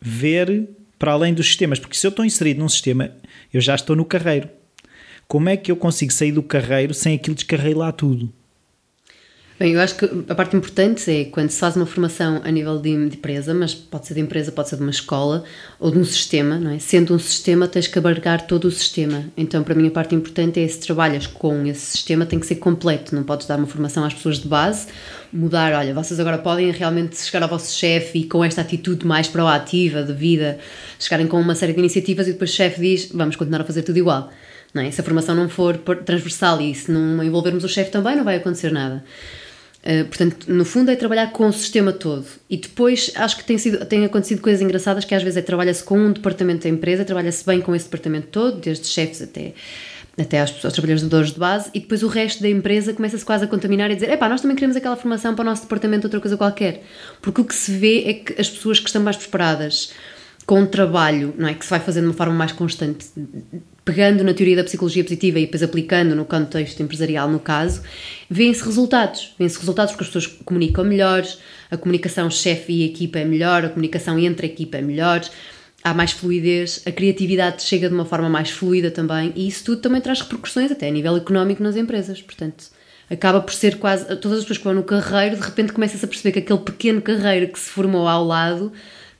ver 0.00 0.68
para 0.98 1.12
além 1.12 1.34
dos 1.34 1.46
sistemas? 1.46 1.78
Porque 1.78 1.96
se 1.96 2.06
eu 2.06 2.10
estou 2.10 2.24
inserido 2.24 2.60
num 2.60 2.68
sistema, 2.68 3.10
eu 3.52 3.60
já 3.60 3.74
estou 3.74 3.96
no 3.96 4.04
carreiro. 4.04 4.48
Como 5.26 5.48
é 5.48 5.56
que 5.56 5.70
eu 5.70 5.76
consigo 5.76 6.12
sair 6.12 6.32
do 6.32 6.42
carreiro 6.42 6.94
sem 6.94 7.14
aquilo 7.16 7.34
descarreilar 7.34 7.92
tudo? 7.92 8.32
Bem, 9.56 9.74
eu 9.74 9.80
acho 9.80 9.94
que 9.94 10.04
a 10.28 10.34
parte 10.34 10.56
importante 10.56 11.08
é 11.08 11.26
quando 11.26 11.48
se 11.48 11.60
faz 11.60 11.76
uma 11.76 11.86
formação 11.86 12.40
a 12.42 12.50
nível 12.50 12.76
de, 12.80 12.90
empresa, 12.90 13.54
mas 13.54 13.72
pode 13.72 14.08
ser 14.08 14.14
de 14.14 14.20
empresa, 14.20 14.50
pode 14.50 14.68
ser 14.68 14.74
de 14.74 14.82
uma 14.82 14.90
escola 14.90 15.44
ou 15.78 15.92
de 15.92 15.98
um 15.98 16.04
sistema, 16.04 16.58
não 16.58 16.72
é? 16.72 16.80
Sendo 16.80 17.14
um 17.14 17.20
sistema, 17.20 17.68
tens 17.68 17.86
que 17.86 17.96
abarcar 17.96 18.48
todo 18.48 18.64
o 18.64 18.70
sistema. 18.72 19.24
Então, 19.36 19.62
para 19.62 19.76
mim, 19.76 19.86
a 19.86 19.92
parte 19.92 20.12
importante 20.12 20.58
é 20.58 20.66
se 20.66 20.80
trabalhas 20.80 21.28
com 21.28 21.64
esse 21.66 21.86
sistema, 21.86 22.26
tem 22.26 22.40
que 22.40 22.48
ser 22.48 22.56
completo. 22.56 23.14
Não 23.14 23.22
podes 23.22 23.46
dar 23.46 23.56
uma 23.56 23.68
formação 23.68 24.04
às 24.04 24.12
pessoas 24.12 24.40
de 24.40 24.48
base, 24.48 24.88
mudar, 25.32 25.72
olha, 25.72 25.94
vocês 25.94 26.18
agora 26.18 26.38
podem 26.38 26.72
realmente 26.72 27.16
chegar 27.16 27.44
ao 27.44 27.48
vosso 27.48 27.78
chefe 27.78 28.18
e 28.18 28.24
com 28.24 28.44
esta 28.44 28.60
atitude 28.60 29.06
mais 29.06 29.28
proativa 29.28 30.02
de 30.02 30.12
vida, 30.12 30.58
chegarem 30.98 31.28
com 31.28 31.40
uma 31.40 31.54
série 31.54 31.72
de 31.72 31.78
iniciativas 31.78 32.26
e 32.26 32.32
depois 32.32 32.50
o 32.50 32.54
chefe 32.54 32.80
diz, 32.80 33.08
vamos 33.14 33.36
continuar 33.36 33.60
a 33.60 33.64
fazer 33.64 33.82
tudo 33.82 33.98
igual. 33.98 34.32
Não 34.74 34.82
é? 34.82 34.90
Se 34.90 35.00
a 35.00 35.04
formação 35.04 35.36
não 35.36 35.48
for 35.48 35.76
transversal 35.76 36.60
e 36.60 36.74
se 36.74 36.90
não 36.90 37.22
envolvermos 37.22 37.62
o 37.62 37.68
chefe 37.68 37.92
também, 37.92 38.16
não 38.16 38.24
vai 38.24 38.34
acontecer 38.34 38.72
nada. 38.72 39.04
Uh, 39.84 40.06
portanto, 40.06 40.50
no 40.50 40.64
fundo 40.64 40.90
é 40.90 40.96
trabalhar 40.96 41.30
com 41.30 41.46
o 41.46 41.52
sistema 41.52 41.92
todo. 41.92 42.24
E 42.48 42.56
depois 42.56 43.12
acho 43.16 43.36
que 43.36 43.44
tem, 43.44 43.58
sido, 43.58 43.84
tem 43.84 44.02
acontecido 44.02 44.40
coisas 44.40 44.62
engraçadas 44.62 45.04
que 45.04 45.14
às 45.14 45.22
vezes 45.22 45.36
é 45.36 45.42
trabalha-se 45.42 45.84
com 45.84 45.98
um 45.98 46.10
departamento 46.10 46.62
da 46.62 46.70
empresa, 46.70 47.04
trabalha-se 47.04 47.44
bem 47.44 47.60
com 47.60 47.74
esse 47.74 47.84
departamento 47.84 48.28
todo, 48.28 48.60
desde 48.60 48.86
chefes 48.86 49.20
até, 49.20 49.52
até 50.18 50.40
aos, 50.40 50.64
aos 50.64 50.72
trabalhadores 50.72 51.32
de 51.32 51.38
base, 51.38 51.68
e 51.74 51.80
depois 51.80 52.02
o 52.02 52.08
resto 52.08 52.42
da 52.42 52.48
empresa 52.48 52.94
começa-se 52.94 53.24
quase 53.26 53.44
a 53.44 53.46
contaminar 53.46 53.90
e 53.90 53.94
dizer: 53.94 54.10
epá, 54.10 54.26
nós 54.26 54.40
também 54.40 54.56
queremos 54.56 54.74
aquela 54.74 54.96
formação 54.96 55.34
para 55.34 55.42
o 55.42 55.44
nosso 55.44 55.62
departamento, 55.62 56.06
outra 56.06 56.18
coisa 56.18 56.38
qualquer. 56.38 56.82
Porque 57.20 57.42
o 57.42 57.44
que 57.44 57.54
se 57.54 57.70
vê 57.76 58.04
é 58.04 58.14
que 58.14 58.40
as 58.40 58.48
pessoas 58.48 58.80
que 58.80 58.86
estão 58.86 59.02
mais 59.02 59.18
preparadas 59.18 59.92
com 60.46 60.62
o 60.62 60.66
trabalho, 60.66 61.34
não 61.36 61.46
é? 61.46 61.52
Que 61.52 61.62
se 61.62 61.70
vai 61.70 61.80
fazendo 61.80 62.04
de 62.04 62.08
uma 62.08 62.16
forma 62.16 62.34
mais 62.34 62.52
constante, 62.52 63.06
pegando 63.84 64.24
na 64.24 64.32
teoria 64.32 64.56
da 64.56 64.64
psicologia 64.64 65.04
positiva 65.04 65.38
e 65.38 65.42
depois 65.42 65.62
aplicando 65.62 66.14
no 66.14 66.24
contexto 66.24 66.82
empresarial, 66.82 67.28
no 67.28 67.38
caso, 67.38 67.82
vêem-se 68.30 68.64
resultados. 68.64 69.34
Vêem-se 69.38 69.58
resultados 69.58 69.92
porque 69.92 70.04
as 70.04 70.10
pessoas 70.10 70.38
comunicam 70.44 70.84
melhor, 70.84 71.22
a 71.70 71.76
comunicação 71.76 72.30
chefe 72.30 72.72
e 72.72 72.84
equipa 72.84 73.18
é 73.18 73.24
melhor, 73.24 73.64
a 73.64 73.68
comunicação 73.68 74.18
entre 74.18 74.46
a 74.46 74.50
equipa 74.50 74.78
é 74.78 74.82
melhor, 74.82 75.20
há 75.82 75.92
mais 75.92 76.12
fluidez, 76.12 76.82
a 76.86 76.92
criatividade 76.92 77.62
chega 77.62 77.88
de 77.88 77.94
uma 77.94 78.06
forma 78.06 78.28
mais 78.28 78.50
fluida 78.50 78.90
também 78.90 79.32
e 79.36 79.46
isso 79.46 79.64
tudo 79.64 79.82
também 79.82 80.00
traz 80.00 80.20
repercussões 80.22 80.72
até 80.72 80.88
a 80.88 80.90
nível 80.90 81.16
económico 81.16 81.62
nas 81.62 81.76
empresas. 81.76 82.22
Portanto, 82.22 82.64
acaba 83.10 83.40
por 83.42 83.52
ser 83.52 83.76
quase. 83.78 84.04
Todas 84.16 84.38
as 84.38 84.44
pessoas 84.44 84.58
que 84.58 84.64
vão 84.64 84.74
no 84.74 84.82
carreiro, 84.82 85.36
de 85.36 85.42
repente 85.42 85.74
começas 85.74 86.02
a 86.02 86.06
perceber 86.06 86.32
que 86.32 86.38
aquele 86.38 86.60
pequeno 86.60 87.02
carreiro 87.02 87.48
que 87.48 87.58
se 87.58 87.68
formou 87.68 88.08
ao 88.08 88.24
lado 88.24 88.72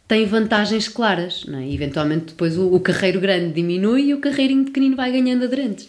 tem 0.06 0.26
vantagens 0.26 0.86
claras, 0.86 1.44
não 1.46 1.58
é? 1.58 1.72
Eventualmente 1.72 2.26
depois 2.26 2.58
o, 2.58 2.74
o, 2.74 2.80
carreiro 2.80 3.20
grande 3.20 3.54
diminui 3.54 4.08
e 4.08 4.14
o 4.14 4.20
carreirinho 4.20 4.64
pequenino 4.64 4.96
vai 4.96 5.10
ganhando 5.10 5.44
aderentes. 5.44 5.88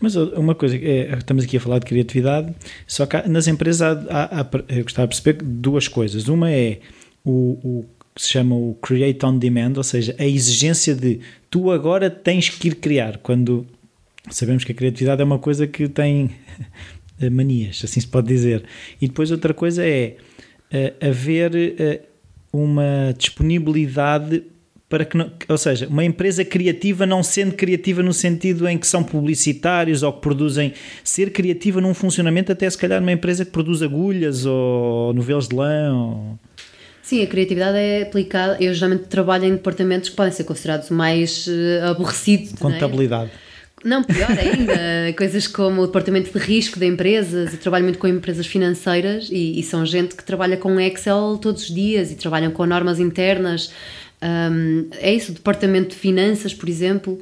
Mas 0.00 0.16
uma 0.16 0.54
coisa, 0.54 0.76
é, 0.76 1.14
estamos 1.18 1.44
aqui 1.44 1.58
a 1.58 1.60
falar 1.60 1.78
de 1.78 1.86
criatividade, 1.86 2.54
só 2.86 3.04
que 3.04 3.16
nas 3.28 3.46
empresas 3.46 3.82
há, 3.82 3.92
há, 4.08 4.40
há, 4.40 4.46
eu 4.68 4.82
gostava 4.82 5.08
de 5.08 5.14
perceber 5.14 5.44
duas 5.44 5.86
coisas. 5.88 6.26
Uma 6.28 6.50
é 6.50 6.80
o, 7.22 7.58
o 7.62 7.84
que 8.14 8.22
se 8.22 8.30
chama 8.30 8.54
o 8.54 8.74
create 8.80 9.24
on 9.26 9.36
demand, 9.36 9.74
ou 9.76 9.84
seja, 9.84 10.16
a 10.18 10.24
exigência 10.24 10.94
de 10.94 11.20
tu 11.50 11.70
agora 11.70 12.08
tens 12.08 12.48
que 12.48 12.68
ir 12.68 12.76
criar, 12.76 13.18
quando 13.18 13.66
sabemos 14.30 14.64
que 14.64 14.72
a 14.72 14.74
criatividade 14.74 15.20
é 15.20 15.24
uma 15.24 15.38
coisa 15.38 15.66
que 15.66 15.86
tem 15.86 16.30
manias, 17.30 17.82
assim 17.84 18.00
se 18.00 18.06
pode 18.08 18.26
dizer. 18.26 18.64
E 19.00 19.06
depois 19.06 19.30
outra 19.30 19.52
coisa 19.52 19.86
é 19.86 20.16
uh, 20.72 21.06
haver 21.08 21.52
uh, 21.52 22.09
uma 22.52 23.14
disponibilidade 23.16 24.42
para 24.90 25.04
que, 25.04 25.16
não, 25.16 25.30
ou 25.48 25.56
seja, 25.56 25.86
uma 25.86 26.04
empresa 26.04 26.44
criativa 26.44 27.06
não 27.06 27.22
sendo 27.22 27.54
criativa 27.54 28.02
no 28.02 28.12
sentido 28.12 28.66
em 28.66 28.76
que 28.76 28.88
são 28.88 29.04
publicitários 29.04 30.02
ou 30.02 30.12
que 30.12 30.20
produzem, 30.20 30.72
ser 31.04 31.30
criativa 31.30 31.80
num 31.80 31.94
funcionamento 31.94 32.50
até 32.50 32.68
se 32.68 32.76
calhar 32.76 33.00
uma 33.00 33.12
empresa 33.12 33.44
que 33.44 33.52
produz 33.52 33.82
agulhas 33.82 34.44
ou 34.44 35.14
novelos 35.14 35.48
de 35.48 35.54
lã 35.54 35.94
ou... 35.94 36.38
Sim, 37.02 37.22
a 37.22 37.26
criatividade 37.26 37.78
é 37.78 38.02
aplicada, 38.02 38.56
eu 38.60 38.74
geralmente 38.74 39.04
trabalho 39.04 39.44
em 39.44 39.52
departamentos 39.52 40.08
que 40.10 40.16
podem 40.16 40.32
ser 40.32 40.44
considerados 40.44 40.90
mais 40.90 41.46
uh, 41.46 41.90
aborrecidos. 41.90 42.52
Contabilidade. 42.52 43.30
Não, 43.84 44.02
pior 44.02 44.30
ainda, 44.30 44.74
coisas 45.16 45.46
como 45.46 45.82
o 45.82 45.86
departamento 45.86 46.30
de 46.30 46.44
risco 46.44 46.78
de 46.78 46.86
empresas, 46.86 47.52
eu 47.52 47.58
trabalho 47.58 47.84
muito 47.84 47.98
com 47.98 48.06
empresas 48.06 48.46
financeiras 48.46 49.28
e, 49.30 49.58
e, 49.58 49.62
são 49.62 49.86
gente 49.86 50.14
que 50.14 50.22
trabalha 50.22 50.56
com 50.56 50.78
Excel 50.78 51.38
todos 51.40 51.62
os 51.62 51.74
dias 51.74 52.12
e 52.12 52.14
trabalham 52.14 52.50
com 52.50 52.66
normas 52.66 53.00
internas. 53.00 53.72
Um, 54.22 54.88
é 54.98 55.14
isso, 55.14 55.32
o 55.32 55.34
departamento 55.34 55.90
de 55.90 55.96
finanças, 55.96 56.52
por 56.52 56.68
exemplo, 56.68 57.20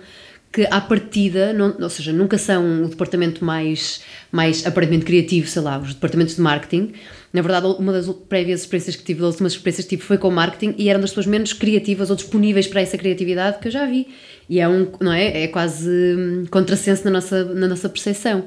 que 0.53 0.67
à 0.71 0.81
partida, 0.81 1.53
não, 1.53 1.77
ou 1.79 1.91
seja, 1.91 2.13
nunca 2.13 2.39
são 2.39 2.85
o 2.85 2.89
departamento 2.89 3.45
mais, 3.45 4.01
mais 4.33 4.67
aparentemente 4.67 5.05
criativo, 5.05 5.47
sei 5.47 5.63
lá, 5.63 5.79
os 5.79 5.95
departamentos 5.95 6.37
de 6.37 6.41
marketing. 6.41 6.93
Na 7.33 7.43
verdade, 7.43 7.67
uma 7.79 7.93
das 7.93 8.09
prévias 8.29 8.61
experiências 8.61 8.97
que 8.97 9.05
tive, 9.05 9.21
das 9.21 9.33
últimas 9.33 9.53
experiências 9.53 9.85
que 9.85 9.97
tive 9.97 10.03
foi 10.03 10.17
com 10.17 10.31
marketing 10.31 10.75
e 10.79 10.89
eram 10.89 11.01
das 11.01 11.11
pessoas 11.11 11.27
menos 11.27 11.53
criativas 11.53 12.09
ou 12.09 12.17
disponíveis 12.17 12.67
para 12.67 12.81
essa 12.81 12.97
criatividade 12.97 13.59
que 13.59 13.69
eu 13.69 13.73
já 13.73 13.85
vi. 13.85 14.09
E 14.49 14.59
é 14.59 14.69
um, 14.69 14.91
não 15.01 15.13
é? 15.13 15.45
É 15.45 15.49
quase 15.49 15.91
hum, 15.91 16.47
contrassenso 16.51 17.05
na 17.05 17.11
nossa, 17.11 17.45
na 17.45 17.69
nossa 17.69 17.89
percepção. 17.89 18.47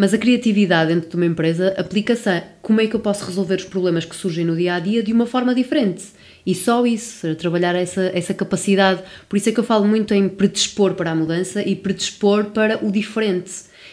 Mas 0.00 0.14
a 0.14 0.18
criatividade 0.18 0.94
dentro 0.94 1.10
de 1.10 1.16
uma 1.16 1.26
empresa 1.26 1.74
aplica-se 1.76 2.26
a 2.26 2.42
como 2.62 2.80
é 2.80 2.86
que 2.86 2.96
eu 2.96 3.00
posso 3.00 3.22
resolver 3.26 3.56
os 3.56 3.66
problemas 3.66 4.06
que 4.06 4.16
surgem 4.16 4.46
no 4.46 4.56
dia 4.56 4.76
a 4.76 4.80
dia 4.80 5.02
de 5.02 5.12
uma 5.12 5.26
forma 5.26 5.54
diferente. 5.54 6.02
E 6.46 6.54
só 6.54 6.86
isso, 6.86 7.34
trabalhar 7.34 7.74
essa, 7.74 8.10
essa 8.14 8.32
capacidade. 8.32 9.02
Por 9.28 9.36
isso 9.36 9.50
é 9.50 9.52
que 9.52 9.60
eu 9.60 9.64
falo 9.64 9.86
muito 9.86 10.14
em 10.14 10.26
predispor 10.26 10.94
para 10.94 11.10
a 11.10 11.14
mudança 11.14 11.60
e 11.60 11.76
predispor 11.76 12.46
para 12.46 12.82
o 12.82 12.90
diferente. 12.90 13.52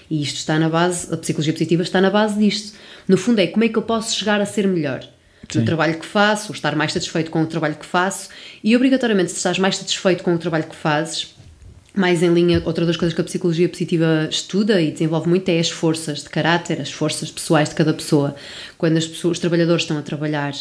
E 0.09 0.21
isto 0.21 0.37
está 0.37 0.57
na 0.57 0.69
base, 0.69 1.13
a 1.13 1.17
psicologia 1.17 1.51
positiva 1.51 1.83
está 1.83 1.99
na 1.99 2.09
base 2.09 2.39
disto. 2.39 2.77
No 3.05 3.17
fundo, 3.17 3.39
é 3.39 3.47
como 3.47 3.65
é 3.65 3.67
que 3.67 3.77
eu 3.77 3.81
posso 3.83 4.17
chegar 4.17 4.39
a 4.39 4.45
ser 4.45 4.65
melhor 4.65 5.03
no 5.53 5.65
trabalho 5.65 5.99
que 5.99 6.05
faço, 6.05 6.53
ou 6.53 6.55
estar 6.55 6.73
mais 6.73 6.93
satisfeito 6.93 7.29
com 7.29 7.41
o 7.41 7.45
trabalho 7.45 7.75
que 7.75 7.85
faço. 7.85 8.29
E 8.63 8.73
obrigatoriamente, 8.77 9.31
se 9.31 9.37
estás 9.37 9.59
mais 9.59 9.75
satisfeito 9.75 10.23
com 10.23 10.33
o 10.33 10.37
trabalho 10.37 10.63
que 10.63 10.75
fazes, 10.75 11.35
mais 11.99 12.23
em 12.23 12.33
linha, 12.33 12.61
outra 12.65 12.85
das 12.85 12.97
coisas 12.97 13.13
que 13.13 13.21
a 13.21 13.23
psicologia 13.23 13.67
positiva 13.67 14.27
estuda 14.29 14.81
e 14.81 14.91
desenvolve 14.91 15.27
muito 15.27 15.49
é 15.49 15.59
as 15.59 15.69
forças 15.69 16.23
de 16.23 16.29
caráter, 16.29 16.81
as 16.81 16.91
forças 16.91 17.31
pessoais 17.31 17.69
de 17.69 17.75
cada 17.75 17.93
pessoa. 17.93 18.35
Quando 18.77 18.97
as 18.97 19.07
pessoas, 19.07 19.37
os 19.37 19.39
trabalhadores 19.39 19.83
estão 19.83 19.97
a 19.97 20.01
trabalhar, 20.01 20.53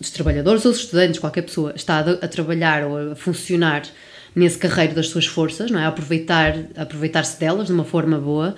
os 0.00 0.10
trabalhadores 0.10 0.64
ou 0.64 0.72
os 0.72 0.78
estudantes, 0.78 1.18
qualquer 1.18 1.42
pessoa, 1.42 1.72
está 1.74 2.00
a, 2.00 2.28
trabalhar 2.28 2.84
ou 2.84 3.12
a 3.12 3.16
funcionar 3.16 3.82
nesse 4.34 4.58
carreiro 4.58 4.94
das 4.94 5.08
suas 5.08 5.26
forças, 5.26 5.70
não 5.70 5.80
é? 5.80 5.84
A 5.84 5.88
aproveitar, 5.88 6.54
aproveitar-se 6.76 7.38
delas 7.38 7.66
de 7.66 7.72
uma 7.72 7.84
forma 7.84 8.18
boa, 8.18 8.56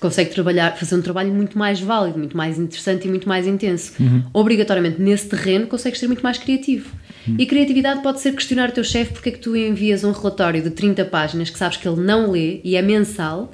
consegue 0.00 0.30
trabalhar, 0.30 0.76
fazer 0.76 0.96
um 0.96 1.02
trabalho 1.02 1.32
muito 1.32 1.56
mais 1.56 1.80
válido, 1.80 2.18
muito 2.18 2.36
mais 2.36 2.58
interessante 2.58 3.06
e 3.06 3.08
muito 3.08 3.28
mais 3.28 3.46
intenso. 3.46 3.92
Uhum. 4.00 4.24
Obrigatoriamente 4.32 5.00
nesse 5.00 5.28
terreno 5.28 5.66
consegues 5.68 6.00
ser 6.00 6.08
muito 6.08 6.22
mais 6.22 6.38
criativo. 6.38 6.90
Uhum. 7.26 7.36
E 7.38 7.46
criatividade 7.46 8.02
pode 8.02 8.20
ser 8.20 8.32
questionar 8.32 8.68
o 8.68 8.72
teu 8.72 8.84
chefe 8.84 9.12
porque 9.12 9.28
é 9.28 9.32
que 9.32 9.38
tu 9.38 9.56
envias 9.56 10.04
um 10.04 10.12
relatório 10.12 10.62
de 10.62 10.70
30 10.70 11.04
páginas 11.06 11.50
que 11.50 11.58
sabes 11.58 11.76
que 11.76 11.88
ele 11.88 12.00
não 12.00 12.30
lê 12.30 12.60
e 12.64 12.76
é 12.76 12.82
mensal 12.82 13.52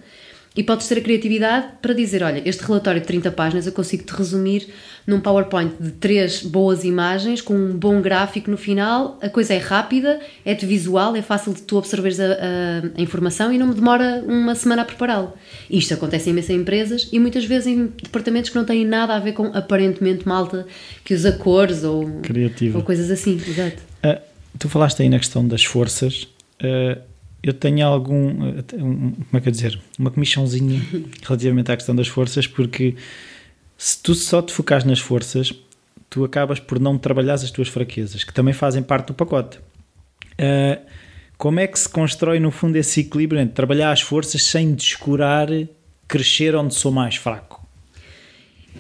e 0.57 0.63
podes 0.63 0.89
ter 0.89 0.99
a 0.99 1.01
criatividade 1.01 1.69
para 1.81 1.95
dizer: 1.95 2.23
olha, 2.23 2.43
este 2.45 2.65
relatório 2.65 3.01
de 3.01 3.07
30 3.07 3.31
páginas 3.31 3.67
eu 3.67 3.73
consigo 3.73 4.03
te 4.03 4.13
resumir 4.13 4.69
num 5.07 5.21
PowerPoint 5.21 5.73
de 5.81 5.93
três 5.93 6.43
boas 6.43 6.85
imagens, 6.85 7.41
com 7.41 7.55
um 7.55 7.77
bom 7.77 8.01
gráfico 8.03 8.51
no 8.51 8.57
final. 8.57 9.19
A 9.23 9.29
coisa 9.29 9.55
é 9.55 9.59
rápida, 9.59 10.21
é 10.45 10.55
de 10.55 10.67
visual, 10.67 11.17
é 11.17 11.23
fácil 11.23 11.55
de 11.55 11.63
tu 11.63 11.77
observeres 11.77 12.21
a, 12.21 12.25
a, 12.25 12.99
a 12.99 13.01
informação 13.01 13.53
e 13.53 13.57
não 13.57 13.69
me 13.69 13.75
demora 13.75 14.23
uma 14.27 14.55
semana 14.55 14.83
a 14.83 14.85
prepará-lo. 14.85 15.33
Isto 15.71 15.95
acontece 15.95 16.29
imenso 16.31 16.53
em 16.53 16.57
empresas 16.57 17.09
e 17.13 17.19
muitas 17.19 17.45
vezes 17.45 17.69
em 17.69 17.87
departamentos 17.87 18.51
que 18.51 18.57
não 18.57 18.65
têm 18.65 18.85
nada 18.85 19.15
a 19.15 19.19
ver 19.19 19.33
com 19.33 19.47
aparentemente 19.47 20.29
malta 20.29 20.67
que 21.05 21.15
usa 21.15 21.33
cores 21.33 21.85
ou, 21.85 22.05
ou 22.75 22.83
coisas 22.83 23.11
assim. 23.11 23.37
Exato. 23.37 23.79
Uh, 24.05 24.21
tu 24.59 24.69
falaste 24.69 25.01
aí 25.03 25.09
na 25.09 25.19
questão 25.19 25.47
das 25.47 25.65
forças. 25.65 26.25
Uh, 26.61 27.01
eu 27.43 27.53
tenho 27.53 27.87
algum, 27.87 28.31
um, 28.75 29.13
como 29.13 29.27
é 29.35 29.41
que 29.41 29.49
eu 29.49 29.53
dizer, 29.53 29.81
uma 29.99 30.11
comissãozinha 30.11 30.81
relativamente 31.23 31.71
à 31.71 31.77
questão 31.77 31.95
das 31.95 32.09
forças, 32.09 32.47
porque 32.47 32.97
se 33.77 34.03
tu 34.03 34.15
só 34.15 34.43
te 34.43 34.53
focares 34.53 34.85
nas 34.85 34.99
forças, 34.99 35.53
tu 36.11 36.25
acabas 36.25 36.59
por 36.59 36.81
não 36.81 36.99
trabalhar 36.99 37.35
as 37.35 37.51
tuas 37.51 37.69
fraquezas, 37.69 38.25
que 38.25 38.33
também 38.33 38.55
fazem 38.55 38.83
parte 38.83 39.09
do 39.09 39.15
pacote. 39.15 39.59
Uh, 40.41 40.85
como 41.37 41.61
é 41.61 41.67
que 41.67 41.79
se 41.79 41.89
constrói 41.89 42.41
no 42.41 42.51
fundo 42.51 42.77
esse 42.77 43.01
equilíbrio 43.01 43.41
entre 43.41 43.55
trabalhar 43.55 43.93
as 43.93 44.01
forças 44.01 44.43
sem 44.43 44.75
descurar 44.75 45.49
crescer 46.09 46.57
onde 46.57 46.75
sou 46.75 46.91
mais 46.91 47.15
fraco? 47.15 47.58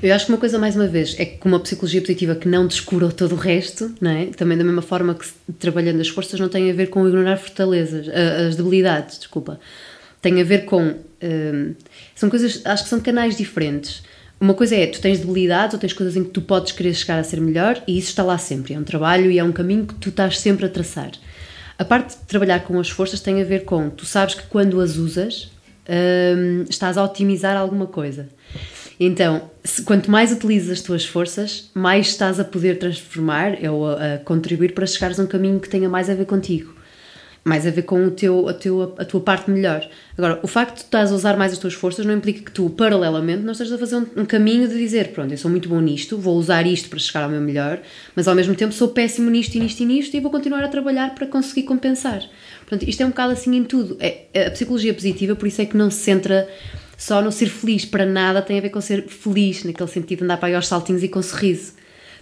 Eu 0.00 0.14
acho 0.14 0.26
que 0.26 0.32
uma 0.32 0.38
coisa, 0.38 0.58
mais 0.58 0.76
uma 0.76 0.86
vez, 0.86 1.16
é 1.18 1.24
que 1.24 1.38
com 1.38 1.48
uma 1.48 1.58
psicologia 1.58 2.00
positiva 2.00 2.34
que 2.36 2.46
não 2.46 2.66
descura 2.68 3.08
todo 3.10 3.32
o 3.32 3.36
resto, 3.36 3.92
não 4.00 4.10
é? 4.10 4.26
também 4.26 4.56
da 4.56 4.62
mesma 4.62 4.82
forma 4.82 5.14
que 5.14 5.26
trabalhando 5.58 6.00
as 6.00 6.08
forças 6.08 6.38
não 6.38 6.48
tem 6.48 6.70
a 6.70 6.74
ver 6.74 6.88
com 6.88 7.06
ignorar 7.06 7.36
fortalezas, 7.36 8.06
as 8.08 8.54
debilidades, 8.54 9.18
desculpa. 9.18 9.58
Tem 10.22 10.40
a 10.40 10.44
ver 10.44 10.64
com. 10.64 10.94
Hum, 11.22 11.74
são 12.14 12.30
coisas, 12.30 12.62
acho 12.64 12.84
que 12.84 12.88
são 12.88 13.00
canais 13.00 13.36
diferentes. 13.36 14.02
Uma 14.40 14.54
coisa 14.54 14.76
é, 14.76 14.86
tu 14.86 15.00
tens 15.00 15.18
debilidades 15.18 15.74
ou 15.74 15.80
tens 15.80 15.92
coisas 15.92 16.16
em 16.16 16.22
que 16.22 16.30
tu 16.30 16.42
podes 16.42 16.70
querer 16.70 16.94
chegar 16.94 17.18
a 17.18 17.24
ser 17.24 17.40
melhor 17.40 17.82
e 17.86 17.98
isso 17.98 18.10
está 18.10 18.22
lá 18.22 18.38
sempre. 18.38 18.74
É 18.74 18.78
um 18.78 18.84
trabalho 18.84 19.30
e 19.30 19.38
é 19.38 19.42
um 19.42 19.50
caminho 19.50 19.84
que 19.84 19.94
tu 19.94 20.10
estás 20.10 20.38
sempre 20.38 20.66
a 20.66 20.68
traçar. 20.68 21.10
A 21.76 21.84
parte 21.84 22.16
de 22.16 22.24
trabalhar 22.24 22.60
com 22.60 22.78
as 22.78 22.88
forças 22.88 23.20
tem 23.20 23.40
a 23.40 23.44
ver 23.44 23.64
com, 23.64 23.90
tu 23.90 24.06
sabes 24.06 24.34
que 24.36 24.46
quando 24.46 24.80
as 24.80 24.96
usas, 24.96 25.50
hum, 25.88 26.64
estás 26.68 26.96
a 26.96 27.04
otimizar 27.04 27.56
alguma 27.56 27.86
coisa. 27.86 28.28
Então, 29.00 29.50
se, 29.62 29.82
quanto 29.82 30.10
mais 30.10 30.32
utilizas 30.32 30.78
as 30.78 30.80
tuas 30.80 31.04
forças, 31.04 31.70
mais 31.74 32.08
estás 32.08 32.40
a 32.40 32.44
poder 32.44 32.78
transformar 32.78 33.56
ou 33.70 33.86
a, 33.86 34.14
a 34.14 34.18
contribuir 34.18 34.74
para 34.74 34.86
chegares 34.86 35.20
a 35.20 35.22
um 35.22 35.26
caminho 35.26 35.60
que 35.60 35.68
tenha 35.68 35.88
mais 35.88 36.10
a 36.10 36.14
ver 36.14 36.26
contigo 36.26 36.78
mais 37.48 37.66
a 37.66 37.70
ver 37.70 37.82
com 37.82 38.04
o 38.04 38.10
teu, 38.10 38.48
a, 38.48 38.52
teu, 38.52 38.94
a 38.98 39.04
tua 39.04 39.20
parte 39.20 39.50
melhor. 39.50 39.88
Agora, 40.16 40.38
o 40.42 40.46
facto 40.46 40.76
de 40.76 40.82
tu 40.82 40.84
estás 40.84 41.10
a 41.10 41.14
usar 41.14 41.36
mais 41.36 41.52
as 41.52 41.58
tuas 41.58 41.72
forças 41.72 42.04
não 42.04 42.14
implica 42.14 42.42
que 42.42 42.52
tu, 42.52 42.68
paralelamente, 42.68 43.42
não 43.42 43.52
estejas 43.52 43.72
a 43.72 43.78
fazer 43.78 43.96
um, 43.96 44.06
um, 44.18 44.24
caminho 44.26 44.68
de 44.68 44.76
dizer: 44.76 45.12
pronto, 45.12 45.32
eu 45.32 45.38
sou 45.38 45.50
muito 45.50 45.68
bom 45.68 45.80
nisto, 45.80 46.18
vou 46.18 46.36
usar 46.36 46.66
isto 46.66 46.88
para 46.90 46.98
chegar 46.98 47.24
ao 47.24 47.30
meu 47.30 47.40
melhor, 47.40 47.80
mas 48.14 48.28
ao 48.28 48.34
mesmo 48.34 48.54
tempo 48.54 48.72
sou 48.74 48.88
péssimo 48.88 49.30
nisto 49.30 49.54
e 49.54 49.60
nisto 49.60 49.80
e 49.80 49.86
nisto 49.86 50.16
e 50.16 50.20
vou 50.20 50.30
continuar 50.30 50.62
a 50.62 50.68
trabalhar 50.68 51.14
para 51.14 51.26
conseguir 51.26 51.62
compensar. 51.62 52.22
Portanto, 52.60 52.88
isto 52.88 53.02
é 53.02 53.06
um 53.06 53.10
bocado 53.10 53.32
assim 53.32 53.56
em 53.56 53.64
tudo. 53.64 53.96
É, 53.98 54.46
a 54.46 54.50
psicologia 54.50 54.92
positiva, 54.92 55.34
por 55.34 55.48
isso 55.48 55.62
é 55.62 55.66
que 55.66 55.76
não 55.76 55.90
se 55.90 56.00
centra 56.00 56.46
só 56.98 57.22
no 57.22 57.32
ser 57.32 57.48
feliz. 57.48 57.86
Para 57.86 58.04
nada 58.04 58.42
tem 58.42 58.58
a 58.58 58.60
ver 58.60 58.68
com 58.68 58.80
ser 58.80 59.06
feliz, 59.08 59.64
naquele 59.64 59.88
sentido 59.88 60.18
de 60.18 60.24
andar 60.24 60.36
para 60.36 60.48
aí 60.48 60.54
aos 60.54 60.66
saltinhos 60.66 61.02
e 61.02 61.08
com 61.08 61.20
um 61.20 61.22
sorriso. 61.22 61.72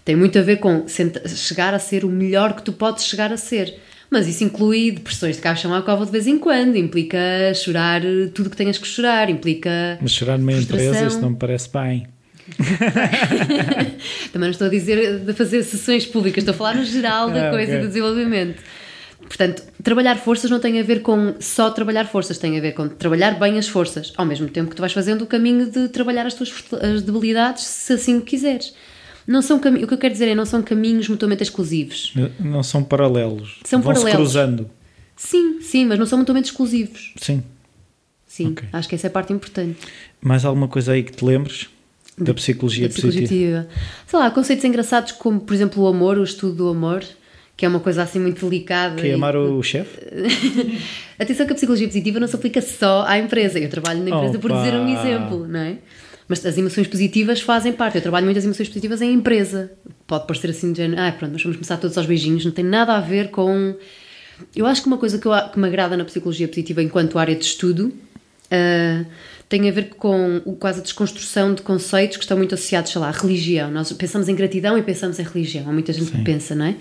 Tem 0.05 0.15
muito 0.15 0.39
a 0.39 0.43
ver 0.43 0.59
com 0.59 0.87
chegar 0.87 1.75
a 1.75 1.81
ser 1.81 2.05
o 2.05 2.09
melhor 2.09 2.55
que 2.55 2.63
tu 2.63 2.73
podes 2.73 3.05
chegar 3.07 3.33
a 3.33 3.37
ser. 3.37 3.75
Mas 4.09 4.29
isso 4.29 4.45
inclui 4.45 4.93
depressões 4.93 5.35
de 5.35 5.43
caixão 5.43 5.75
à 5.75 5.83
cova 5.83 6.07
de 6.07 6.13
vez 6.13 6.29
em 6.29 6.39
quando, 6.39 6.77
implica 6.77 7.19
chorar 7.55 8.03
tudo 8.33 8.51
que 8.51 8.57
tenhas 8.57 8.79
que 8.79 8.87
chorar, 8.87 9.29
implica. 9.29 9.99
Mas 10.01 10.13
chorar 10.13 10.39
numa 10.39 10.53
empresa, 10.53 11.07
isso 11.07 11.21
não 11.21 11.31
me 11.31 11.37
parece 11.37 11.69
bem. 11.73 12.07
Também 14.33 14.47
não 14.47 14.51
estou 14.51 14.69
a 14.69 14.71
dizer 14.71 15.19
de 15.19 15.33
fazer 15.33 15.65
sessões 15.65 16.07
públicas, 16.07 16.43
estou 16.43 16.55
a 16.55 16.57
falar 16.57 16.77
no 16.77 16.85
geral 16.85 17.29
da 17.31 17.49
ah, 17.49 17.51
coisa 17.51 17.73
okay. 17.73 17.83
do 17.83 17.89
desenvolvimento. 17.89 18.63
Portanto, 19.27 19.63
trabalhar 19.83 20.17
forças 20.17 20.51
não 20.51 20.61
tem 20.61 20.79
a 20.79 20.83
ver 20.83 21.03
com 21.03 21.35
só 21.41 21.71
trabalhar 21.71 22.07
forças, 22.07 22.39
tem 22.39 22.57
a 22.57 22.61
ver 22.61 22.73
com 22.73 22.89
trabalhar 22.89 23.39
bem 23.39 23.59
as 23.59 23.69
forças, 23.69 24.13
ao 24.17 24.25
mesmo 24.25 24.49
tempo 24.49 24.71
que 24.71 24.77
tu 24.77 24.81
vais 24.81 24.93
fazendo 24.93 25.23
o 25.23 25.27
caminho 25.27 25.71
de 25.71 25.89
trabalhar 25.89 26.27
as 26.27 26.35
tuas 26.35 26.53
as 26.81 27.03
debilidades, 27.03 27.65
se 27.65 27.93
assim 27.93 28.19
o 28.19 28.23
quiseres. 28.23 28.75
Não 29.27 29.43
são. 29.43 29.57
O 29.57 29.61
que 29.61 29.95
eu 29.95 29.99
quero 29.99 30.13
dizer 30.13 30.29
é 30.29 30.35
não 30.35 30.47
são 30.47 30.63
caminhos 30.63 31.09
mutuamente 31.09 31.43
exclusivos. 31.43 32.15
Não 32.39 32.63
são 32.63 32.85
paralelos. 32.85 33.59
São 33.65 33.83
Vão 33.83 33.93
paralelos. 33.93 34.17
cruzando. 34.17 34.71
Sim, 35.17 35.61
sim, 35.61 35.87
mas 35.87 35.99
não 35.99 36.07
são 36.07 36.19
mutuamente 36.19 36.51
exclusivos. 36.51 37.13
Sim. 37.17 37.43
Sim, 38.27 38.49
okay. 38.49 38.69
acho 38.73 38.89
que 38.89 38.95
essa 38.95 39.07
é 39.07 39.09
a 39.09 39.11
parte 39.11 39.33
importante. 39.33 39.79
Mais 40.21 40.45
alguma 40.45 40.69
coisa 40.69 40.93
aí 40.93 41.03
que 41.03 41.13
te 41.13 41.25
lembres? 41.25 41.69
Da 42.19 42.35
psicologia, 42.35 42.89
da 42.89 42.93
psicologia 42.93 43.23
positiva. 43.23 43.69
Sei 44.07 44.19
lá, 44.19 44.31
conceitos 44.31 44.65
engraçados 44.65 45.13
como, 45.13 45.41
por 45.41 45.55
exemplo, 45.55 45.83
o 45.83 45.87
amor, 45.87 46.19
o 46.19 46.25
estudo 46.25 46.55
do 46.55 46.69
amor, 46.69 47.05
que 47.57 47.65
é 47.65 47.69
uma 47.69 47.81
coisa 47.81 48.03
assim 48.03 48.19
muito 48.19 48.45
delicada. 48.45 49.01
Que 49.01 49.09
é 49.09 49.15
amar 49.15 49.35
o 49.35 49.63
chefe? 49.63 49.99
Atenção 51.19 51.47
que 51.47 51.53
a 51.53 51.55
psicologia 51.55 51.87
positiva 51.87 52.21
não 52.21 52.29
se 52.29 52.37
aplica 52.37 52.61
só 52.61 53.05
à 53.07 53.19
empresa. 53.19 53.59
Eu 53.59 53.71
trabalho 53.71 54.01
na 54.01 54.11
empresa 54.11 54.37
Opa. 54.37 54.41
por 54.41 54.53
dizer 54.53 54.75
um 54.75 54.89
exemplo, 54.89 55.49
não 55.49 55.61
é? 55.61 55.79
Mas 56.29 56.45
as 56.45 56.59
emoções 56.59 56.87
positivas 56.87 57.41
fazem 57.41 57.73
parte. 57.73 57.97
Eu 57.97 58.03
trabalho 58.03 58.27
muitas 58.27 58.45
emoções 58.45 58.69
positivas 58.69 59.01
em 59.01 59.13
empresa. 59.13 59.73
Pode 60.07 60.27
parecer 60.27 60.51
assim 60.51 60.73
de 60.73 60.79
género, 60.79 61.01
ah, 61.01 61.13
pronto, 61.13 61.33
nós 61.33 61.43
vamos 61.43 61.57
começar 61.57 61.79
todos 61.79 61.97
aos 61.97 62.07
beijinhos. 62.07 62.45
Não 62.45 62.53
tem 62.53 62.65
nada 62.65 62.95
a 62.95 63.01
ver 63.01 63.31
com. 63.31 63.75
Eu 64.55 64.67
acho 64.67 64.83
que 64.83 64.89
uma 64.89 64.99
coisa 64.99 65.19
que, 65.19 65.27
eu, 65.27 65.33
que 65.51 65.59
me 65.59 65.67
agrada 65.67 65.97
na 65.97 66.05
psicologia 66.05 66.47
positiva 66.47 66.83
enquanto 66.83 67.19
área 67.19 67.35
de 67.35 67.45
estudo. 67.45 67.93
Uh, 68.47 69.07
tem 69.49 69.69
a 69.69 69.73
ver 69.73 69.91
com 69.91 70.41
quase 70.59 70.81
a 70.81 70.83
desconstrução 70.83 71.55
de 71.55 71.63
conceitos 71.63 72.17
que 72.17 72.25
estão 72.25 72.37
muito 72.37 72.55
associados, 72.55 72.91
sei 72.91 73.01
lá, 73.01 73.09
à 73.09 73.13
religião. 73.13 73.71
Nós 73.71 73.93
pensamos 73.93 74.29
em 74.29 74.35
gratidão 74.35 74.77
e 74.77 74.83
pensamos 74.83 75.21
em 75.21 75.23
religião. 75.23 75.69
Há 75.69 75.73
muita 75.73 75.93
gente 75.93 76.07
Sim. 76.07 76.19
que 76.19 76.25
pensa, 76.25 76.55
não 76.55 76.67
é? 76.67 76.77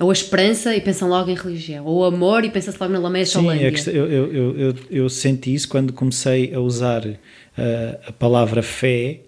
Ou 0.00 0.08
a 0.08 0.12
esperança 0.12 0.74
e 0.74 0.80
pensam 0.80 1.08
logo 1.08 1.30
em 1.30 1.34
religião. 1.34 1.84
Ou 1.84 1.98
o 1.98 2.04
amor 2.04 2.44
e 2.44 2.50
pensa-se 2.50 2.78
logo 2.80 2.92
na 2.92 2.98
Lamecha 2.98 3.38
Sim, 3.38 3.50
é 3.50 3.68
eu, 3.68 4.06
eu, 4.10 4.58
eu, 4.58 4.74
eu, 4.90 5.08
senti 5.10 5.52
isso 5.52 5.68
quando 5.68 5.92
comecei 5.92 6.54
a 6.54 6.60
usar 6.60 7.04
uh, 7.06 7.16
a 8.06 8.12
palavra 8.12 8.62
fé 8.62 9.20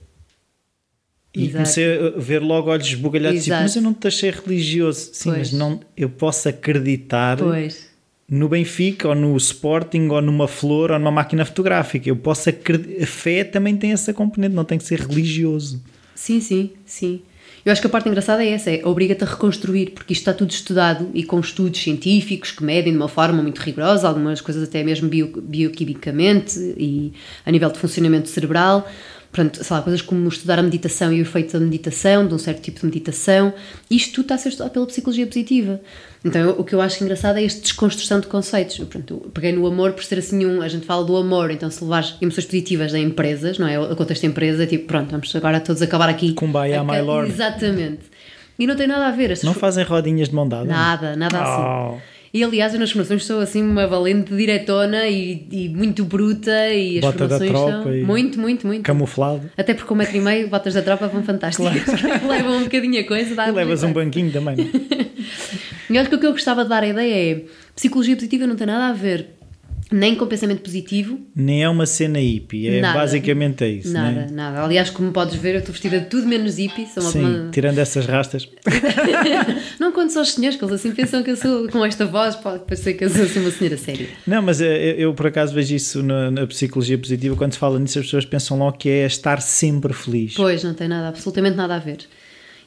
e 1.35 1.43
Exato. 1.43 1.53
comecei 1.53 1.99
a 1.99 2.11
ver 2.19 2.41
logo 2.41 2.71
olhos 2.71 2.89
esbugalhados, 2.89 3.45
tipo, 3.45 3.57
mas 3.57 3.77
eu 3.77 3.83
não 3.83 3.93
te 3.93 4.09
achei 4.09 4.31
religioso. 4.31 5.11
Sim, 5.13 5.33
pois. 5.33 5.39
mas 5.39 5.53
não, 5.53 5.81
eu 5.95 6.09
posso 6.09 6.49
acreditar 6.49 7.37
pois 7.37 7.90
no 8.31 8.49
Benfica, 8.49 9.09
ou 9.09 9.15
no 9.15 9.37
Sporting, 9.37 10.07
ou 10.09 10.23
numa 10.23 10.47
flor, 10.47 10.93
ou 10.93 10.99
numa 10.99 11.11
máquina 11.11 11.45
fotográfica. 11.45 12.09
Eu 12.09 12.17
posso 12.17 12.49
acreditar. 12.49 13.03
A 13.03 13.07
fé 13.07 13.43
também 13.43 13.77
tem 13.77 13.91
essa 13.91 14.15
componente, 14.15 14.55
não 14.55 14.65
tem 14.65 14.79
que 14.79 14.85
ser 14.85 15.01
religioso. 15.01 15.83
Sim, 16.15 16.41
sim, 16.41 16.71
sim. 16.87 17.23
Eu 17.65 17.73
acho 17.73 17.81
que 17.81 17.87
a 17.87 17.91
parte 17.91 18.09
engraçada 18.09 18.43
é 18.43 18.51
essa, 18.51 18.71
é 18.71 18.81
obriga-te 18.85 19.25
a 19.25 19.27
reconstruir, 19.27 19.91
porque 19.91 20.15
isto 20.15 20.23
está 20.23 20.33
tudo 20.33 20.51
estudado 20.51 21.11
e 21.13 21.23
com 21.23 21.39
estudos 21.41 21.83
científicos 21.83 22.53
que 22.53 22.65
medem 22.65 22.93
de 22.93 22.99
uma 22.99 23.09
forma 23.09 23.43
muito 23.43 23.59
rigorosa, 23.59 24.09
algumas 24.09 24.41
coisas 24.41 24.67
até 24.67 24.83
mesmo 24.83 25.09
bio, 25.09 25.31
bioquimicamente 25.43 26.59
e 26.79 27.13
a 27.45 27.51
nível 27.51 27.71
de 27.71 27.79
funcionamento 27.79 28.29
cerebral. 28.29 28.89
Portanto, 29.33 29.63
sei 29.63 29.77
lá, 29.77 29.83
coisas 29.83 30.03
como 30.03 30.29
estudar 30.29 30.59
a 30.59 30.63
meditação 30.63 31.13
e 31.13 31.21
o 31.21 31.23
efeito 31.23 31.53
da 31.53 31.65
meditação, 31.65 32.27
de 32.27 32.35
um 32.35 32.39
certo 32.39 32.63
tipo 32.63 32.81
de 32.81 32.87
meditação, 32.87 33.55
isto 33.89 34.13
tudo 34.15 34.25
está 34.25 34.35
a 34.35 34.39
ser 34.39 34.49
estudado 34.49 34.73
pela 34.73 34.87
psicologia 34.87 35.25
positiva. 35.25 35.81
Então, 36.25 36.41
eu, 36.43 36.51
o 36.59 36.65
que 36.65 36.75
eu 36.75 36.81
acho 36.81 37.03
engraçado 37.03 37.39
é 37.39 37.45
esta 37.45 37.61
desconstrução 37.61 38.19
de 38.19 38.27
conceitos. 38.27 38.79
Eu, 38.81 38.87
pronto, 38.87 39.23
eu 39.25 39.31
peguei 39.31 39.53
no 39.53 39.65
amor 39.67 39.93
por 39.93 40.03
ser 40.03 40.19
assim 40.19 40.45
um. 40.45 40.61
A 40.61 40.69
gente 40.69 40.85
fala 40.85 41.05
do 41.05 41.17
amor, 41.17 41.53
então 41.53 41.71
se 41.71 41.83
levares 41.83 42.17
emoções 42.21 42.45
positivas 42.45 42.93
em 42.93 43.05
empresas, 43.05 43.57
não 43.57 43.69
é? 43.69 43.79
O 43.79 43.95
contexto 43.95 44.23
de 44.23 44.27
empresa 44.27 44.65
é 44.65 44.67
tipo, 44.67 44.87
pronto, 44.87 45.11
vamos 45.11 45.35
agora 45.37 45.61
todos 45.61 45.81
acabar 45.81 46.09
aqui. 46.09 46.33
Kumbaya, 46.33 46.83
my 46.83 47.01
lord. 47.01 47.31
Exatamente. 47.31 48.03
E 48.59 48.67
não 48.67 48.75
tem 48.75 48.89
nada 48.89 49.07
a 49.07 49.11
ver. 49.13 49.39
Não 49.45 49.55
fazem 49.55 49.85
rodinhas 49.85 50.29
de 50.29 50.35
mão 50.35 50.47
dada? 50.47 50.65
Nada, 50.65 51.17
nada 51.17 51.39
oh. 51.39 51.95
assim. 51.95 52.03
E 52.33 52.45
aliás, 52.45 52.73
eu 52.73 52.79
nas 52.79 52.93
formações 52.93 53.25
sou 53.25 53.41
assim 53.41 53.61
uma 53.61 53.89
valente 53.89 54.35
diretona 54.35 55.09
e, 55.09 55.47
e 55.51 55.69
muito 55.69 56.05
bruta 56.05 56.69
e 56.69 56.99
as 56.99 57.05
Bota 57.05 57.29
formações 57.29 57.51
são 57.51 57.85
muito, 58.07 58.39
muito, 58.39 58.67
muito. 58.67 58.83
Camuflado. 58.85 59.51
Até 59.57 59.75
porque 59.75 59.89
com 59.89 59.95
um 59.95 59.97
metro 59.97 60.17
e 60.17 60.21
meio, 60.21 60.49
botas 60.49 60.75
da 60.75 60.83
tropa 60.83 61.09
vão 61.09 61.25
fantásticas. 61.25 62.01
Claro. 62.01 62.27
Levam 62.29 62.59
um 62.59 62.65
bocadinho 62.65 63.01
a 63.01 63.05
coisa. 63.05 63.35
Dá 63.35 63.49
e 63.49 63.51
levas 63.51 63.83
um 63.83 63.93
banquinho 63.93 64.31
também. 64.31 64.57
e 65.91 65.99
acho 65.99 66.09
que 66.09 66.15
o 66.15 66.21
que 66.21 66.27
eu 66.27 66.33
gostava 66.33 66.63
de 66.63 66.71
dar 66.71 66.85
a 66.85 66.87
ideia 66.87 67.33
é 67.33 67.45
psicologia 67.75 68.15
positiva 68.15 68.47
não 68.47 68.55
tem 68.55 68.67
nada 68.67 68.91
a 68.91 68.93
ver 68.93 69.40
nem 69.91 70.15
com 70.15 70.27
pensamento 70.27 70.63
positivo. 70.63 71.19
Nem 71.35 71.65
é 71.65 71.69
uma 71.69 71.85
cena 71.85 72.19
hippie, 72.19 72.69
é 72.69 72.81
nada, 72.81 72.99
basicamente 72.99 73.65
é 73.65 73.69
isso. 73.69 73.93
Nada, 73.93 74.13
né? 74.13 74.29
nada. 74.31 74.63
Aliás, 74.63 74.89
como 74.89 75.11
podes 75.11 75.35
ver, 75.35 75.55
eu 75.55 75.59
estou 75.59 75.73
vestida 75.73 75.99
de 75.99 76.07
tudo 76.07 76.27
menos 76.27 76.59
hippie. 76.59 76.87
Sou 76.87 77.03
uma, 77.03 77.13
Sim, 77.13 77.25
uma... 77.25 77.51
tirando 77.51 77.79
essas 77.79 78.07
rastas. 78.07 78.49
não 79.81 79.93
conto 79.93 80.13
só 80.13 80.23
os 80.23 80.33
senhores, 80.33 80.57
que 80.57 80.65
eles 80.65 80.75
assim 80.75 80.93
pensam 80.93 81.23
que 81.23 81.31
eu 81.31 81.37
sou 81.37 81.69
com 81.69 81.85
esta 81.85 82.07
voz, 82.07 82.37
pode 82.37 82.65
parecer 82.65 82.95
que 82.95 83.05
eu 83.05 83.11
sou 83.11 83.25
assim 83.25 83.41
uma 83.41 83.51
senhora 83.51 83.77
séria. 83.77 84.07
Não, 84.27 84.41
mas 84.41 84.61
eu, 84.61 84.71
eh, 84.71 84.95
eu 84.97 85.13
por 85.13 85.27
acaso 85.27 85.53
vejo 85.53 85.75
isso 85.75 86.03
na, 86.03 86.31
na, 86.31 86.47
psicologia 86.47 86.97
positiva, 86.97 87.35
quando 87.35 87.53
se 87.53 87.59
fala 87.59 87.79
nisso, 87.79 87.99
as 87.99 88.05
pessoas 88.05 88.25
pensam 88.25 88.59
logo 88.59 88.79
que 88.79 88.89
é 88.89 89.07
estar 89.07 89.41
sempre 89.41 89.93
feliz. 89.93 90.35
Pois, 90.35 90.63
não 90.63 90.75
tem 90.75 90.87
nada, 90.87 91.09
absolutamente 91.09 91.57
nada 91.57 91.75
a 91.75 91.79
ver. 91.79 91.99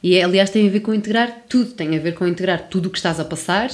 E 0.02 0.20
aliás, 0.20 0.50
tem 0.50 0.68
a 0.68 0.70
ver 0.70 0.80
com 0.80 0.92
integrar 0.92 1.44
tudo, 1.48 1.72
tem 1.72 1.96
a 1.96 1.98
ver 1.98 2.12
com 2.12 2.26
integrar 2.26 2.68
tudo 2.68 2.86
o 2.86 2.90
que 2.90 2.98
estás 2.98 3.18
a 3.18 3.24
passar 3.24 3.70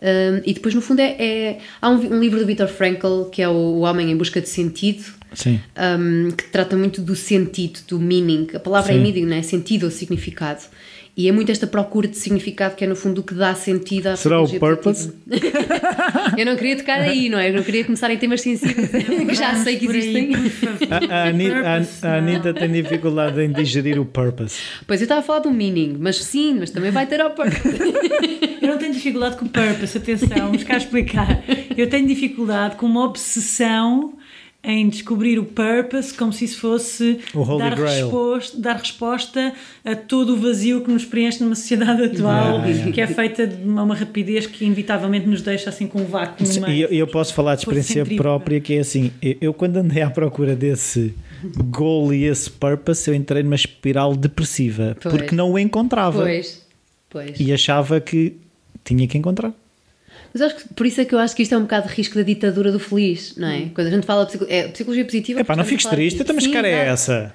um, 0.00 0.42
e 0.44 0.52
depois, 0.52 0.74
no 0.74 0.80
fundo, 0.80 1.00
é, 1.00 1.16
é 1.18 1.58
há 1.82 1.90
um, 1.90 1.96
um, 1.96 2.20
livro 2.20 2.38
do 2.38 2.46
Viktor 2.46 2.68
Frankl 2.68 3.24
que 3.24 3.42
é 3.42 3.48
o, 3.48 3.52
o 3.52 3.80
Homem 3.80 4.10
em 4.10 4.16
Busca 4.16 4.40
de 4.40 4.48
Sentido, 4.48 5.04
um, 5.98 6.30
que 6.30 6.44
trata 6.44 6.76
muito 6.76 7.02
do 7.02 7.16
sentido, 7.16 7.80
do 7.88 7.98
meaning. 7.98 8.48
A 8.54 8.60
palavra 8.60 8.92
Sim. 8.92 8.98
é 8.98 9.02
meaning, 9.02 9.26
não 9.26 9.36
é? 9.36 9.42
Sentido 9.42 9.84
ou 9.84 9.90
significado. 9.90 10.62
E 11.18 11.28
é 11.28 11.32
muito 11.32 11.50
esta 11.50 11.66
procura 11.66 12.06
de 12.06 12.16
significado 12.16 12.76
que 12.76 12.84
é, 12.84 12.86
no 12.86 12.94
fundo, 12.94 13.22
o 13.22 13.24
que 13.24 13.34
dá 13.34 13.52
sentido 13.52 14.06
à 14.06 14.14
Será 14.14 14.40
o 14.40 14.48
purpose? 14.48 15.12
eu 16.38 16.46
não 16.46 16.54
queria 16.54 16.76
tocar 16.76 17.00
aí, 17.00 17.28
não 17.28 17.40
é? 17.40 17.48
Eu 17.50 17.54
não 17.54 17.64
queria 17.64 17.84
começar 17.84 18.08
em 18.12 18.16
temas 18.16 18.40
sensíveis 18.40 18.88
que 19.28 19.34
já 19.34 19.56
sei 19.56 19.78
que 19.78 19.86
existem. 19.86 20.30
a, 20.88 21.22
a, 21.24 21.28
Anitta, 21.30 22.06
a, 22.06 22.08
a 22.08 22.18
Anitta 22.18 22.54
tem 22.54 22.70
dificuldade 22.70 23.42
em 23.42 23.50
digerir 23.50 24.00
o 24.00 24.04
purpose. 24.04 24.60
Pois 24.86 25.00
eu 25.00 25.06
estava 25.06 25.20
a 25.20 25.24
falar 25.24 25.40
do 25.40 25.50
meaning, 25.50 25.96
mas 25.98 26.24
sim, 26.24 26.54
mas 26.60 26.70
também 26.70 26.92
vai 26.92 27.04
ter 27.04 27.20
o 27.20 27.30
purpose. 27.30 27.66
eu 28.62 28.68
não 28.68 28.78
tenho 28.78 28.92
dificuldade 28.92 29.38
com 29.38 29.46
o 29.46 29.48
purpose, 29.48 29.98
atenção, 29.98 30.28
vamos 30.28 30.62
cá 30.62 30.76
explicar. 30.76 31.42
Eu 31.76 31.90
tenho 31.90 32.06
dificuldade 32.06 32.76
com 32.76 32.86
uma 32.86 33.04
obsessão 33.04 34.16
em 34.62 34.88
descobrir 34.88 35.38
o 35.38 35.44
purpose 35.44 36.12
como 36.12 36.32
se 36.32 36.44
isso 36.44 36.58
fosse 36.58 37.20
dar 37.58 37.74
resposta, 37.74 38.60
dar 38.60 38.76
resposta 38.76 39.52
a 39.84 39.94
todo 39.94 40.34
o 40.34 40.36
vazio 40.36 40.80
que 40.82 40.90
nos 40.90 41.04
preenche 41.04 41.42
numa 41.42 41.54
sociedade 41.54 42.02
atual 42.02 42.66
yeah. 42.66 42.90
que 42.90 43.00
é 43.00 43.06
feita 43.06 43.46
de 43.46 43.62
uma, 43.62 43.84
uma, 43.84 43.94
rapidez 43.94 44.46
que 44.46 44.64
inevitavelmente 44.64 45.28
nos 45.28 45.42
deixa 45.42 45.70
assim 45.70 45.86
com 45.86 46.00
um 46.00 46.06
vácuo 46.06 46.44
e 46.68 46.80
eu, 46.80 46.88
eu, 46.88 47.06
posso 47.06 47.32
falar 47.34 47.54
de 47.54 47.60
experiência 47.60 48.04
própria 48.16 48.60
que 48.60 48.74
é 48.74 48.80
assim, 48.80 49.12
eu, 49.22 49.36
eu, 49.40 49.54
quando 49.54 49.76
andei 49.76 50.02
à 50.02 50.10
procura 50.10 50.56
desse 50.56 51.14
goal 51.56 52.12
e 52.12 52.24
esse 52.24 52.50
purpose 52.50 53.08
eu 53.08 53.14
entrei 53.14 53.44
numa 53.44 53.54
espiral 53.54 54.16
depressiva 54.16 54.96
pois. 55.00 55.14
porque 55.14 55.36
não 55.36 55.52
o 55.52 55.58
encontrava 55.58 56.22
pois. 56.22 56.66
Pois. 57.08 57.38
e 57.38 57.52
achava 57.52 58.00
que 58.00 58.36
tinha 58.84 59.06
que 59.06 59.16
encontrar 59.16 59.54
mas 60.32 60.42
acho 60.42 60.56
que, 60.56 60.74
por 60.74 60.86
isso 60.86 61.00
é 61.00 61.04
que 61.04 61.14
eu 61.14 61.18
acho 61.18 61.34
que 61.34 61.42
isto 61.42 61.54
é 61.54 61.58
um 61.58 61.62
bocado 61.62 61.88
de 61.88 61.94
risco 61.94 62.14
da 62.14 62.22
ditadura 62.22 62.70
do 62.70 62.78
feliz, 62.78 63.36
não 63.36 63.48
é? 63.48 63.58
Hum. 63.58 63.70
Quando 63.74 63.86
a 63.86 63.90
gente 63.90 64.06
fala 64.06 64.26
psicologia, 64.26 64.56
é, 64.56 64.68
psicologia 64.68 65.04
positiva. 65.04 65.40
É 65.40 65.44
pá, 65.44 65.56
não 65.56 65.64
fiques 65.64 65.86
triste, 65.86 66.20
então, 66.20 66.34
mas 66.34 66.46
que 66.46 66.52
cara 66.52 66.68
é 66.68 66.88
essa? 66.88 67.34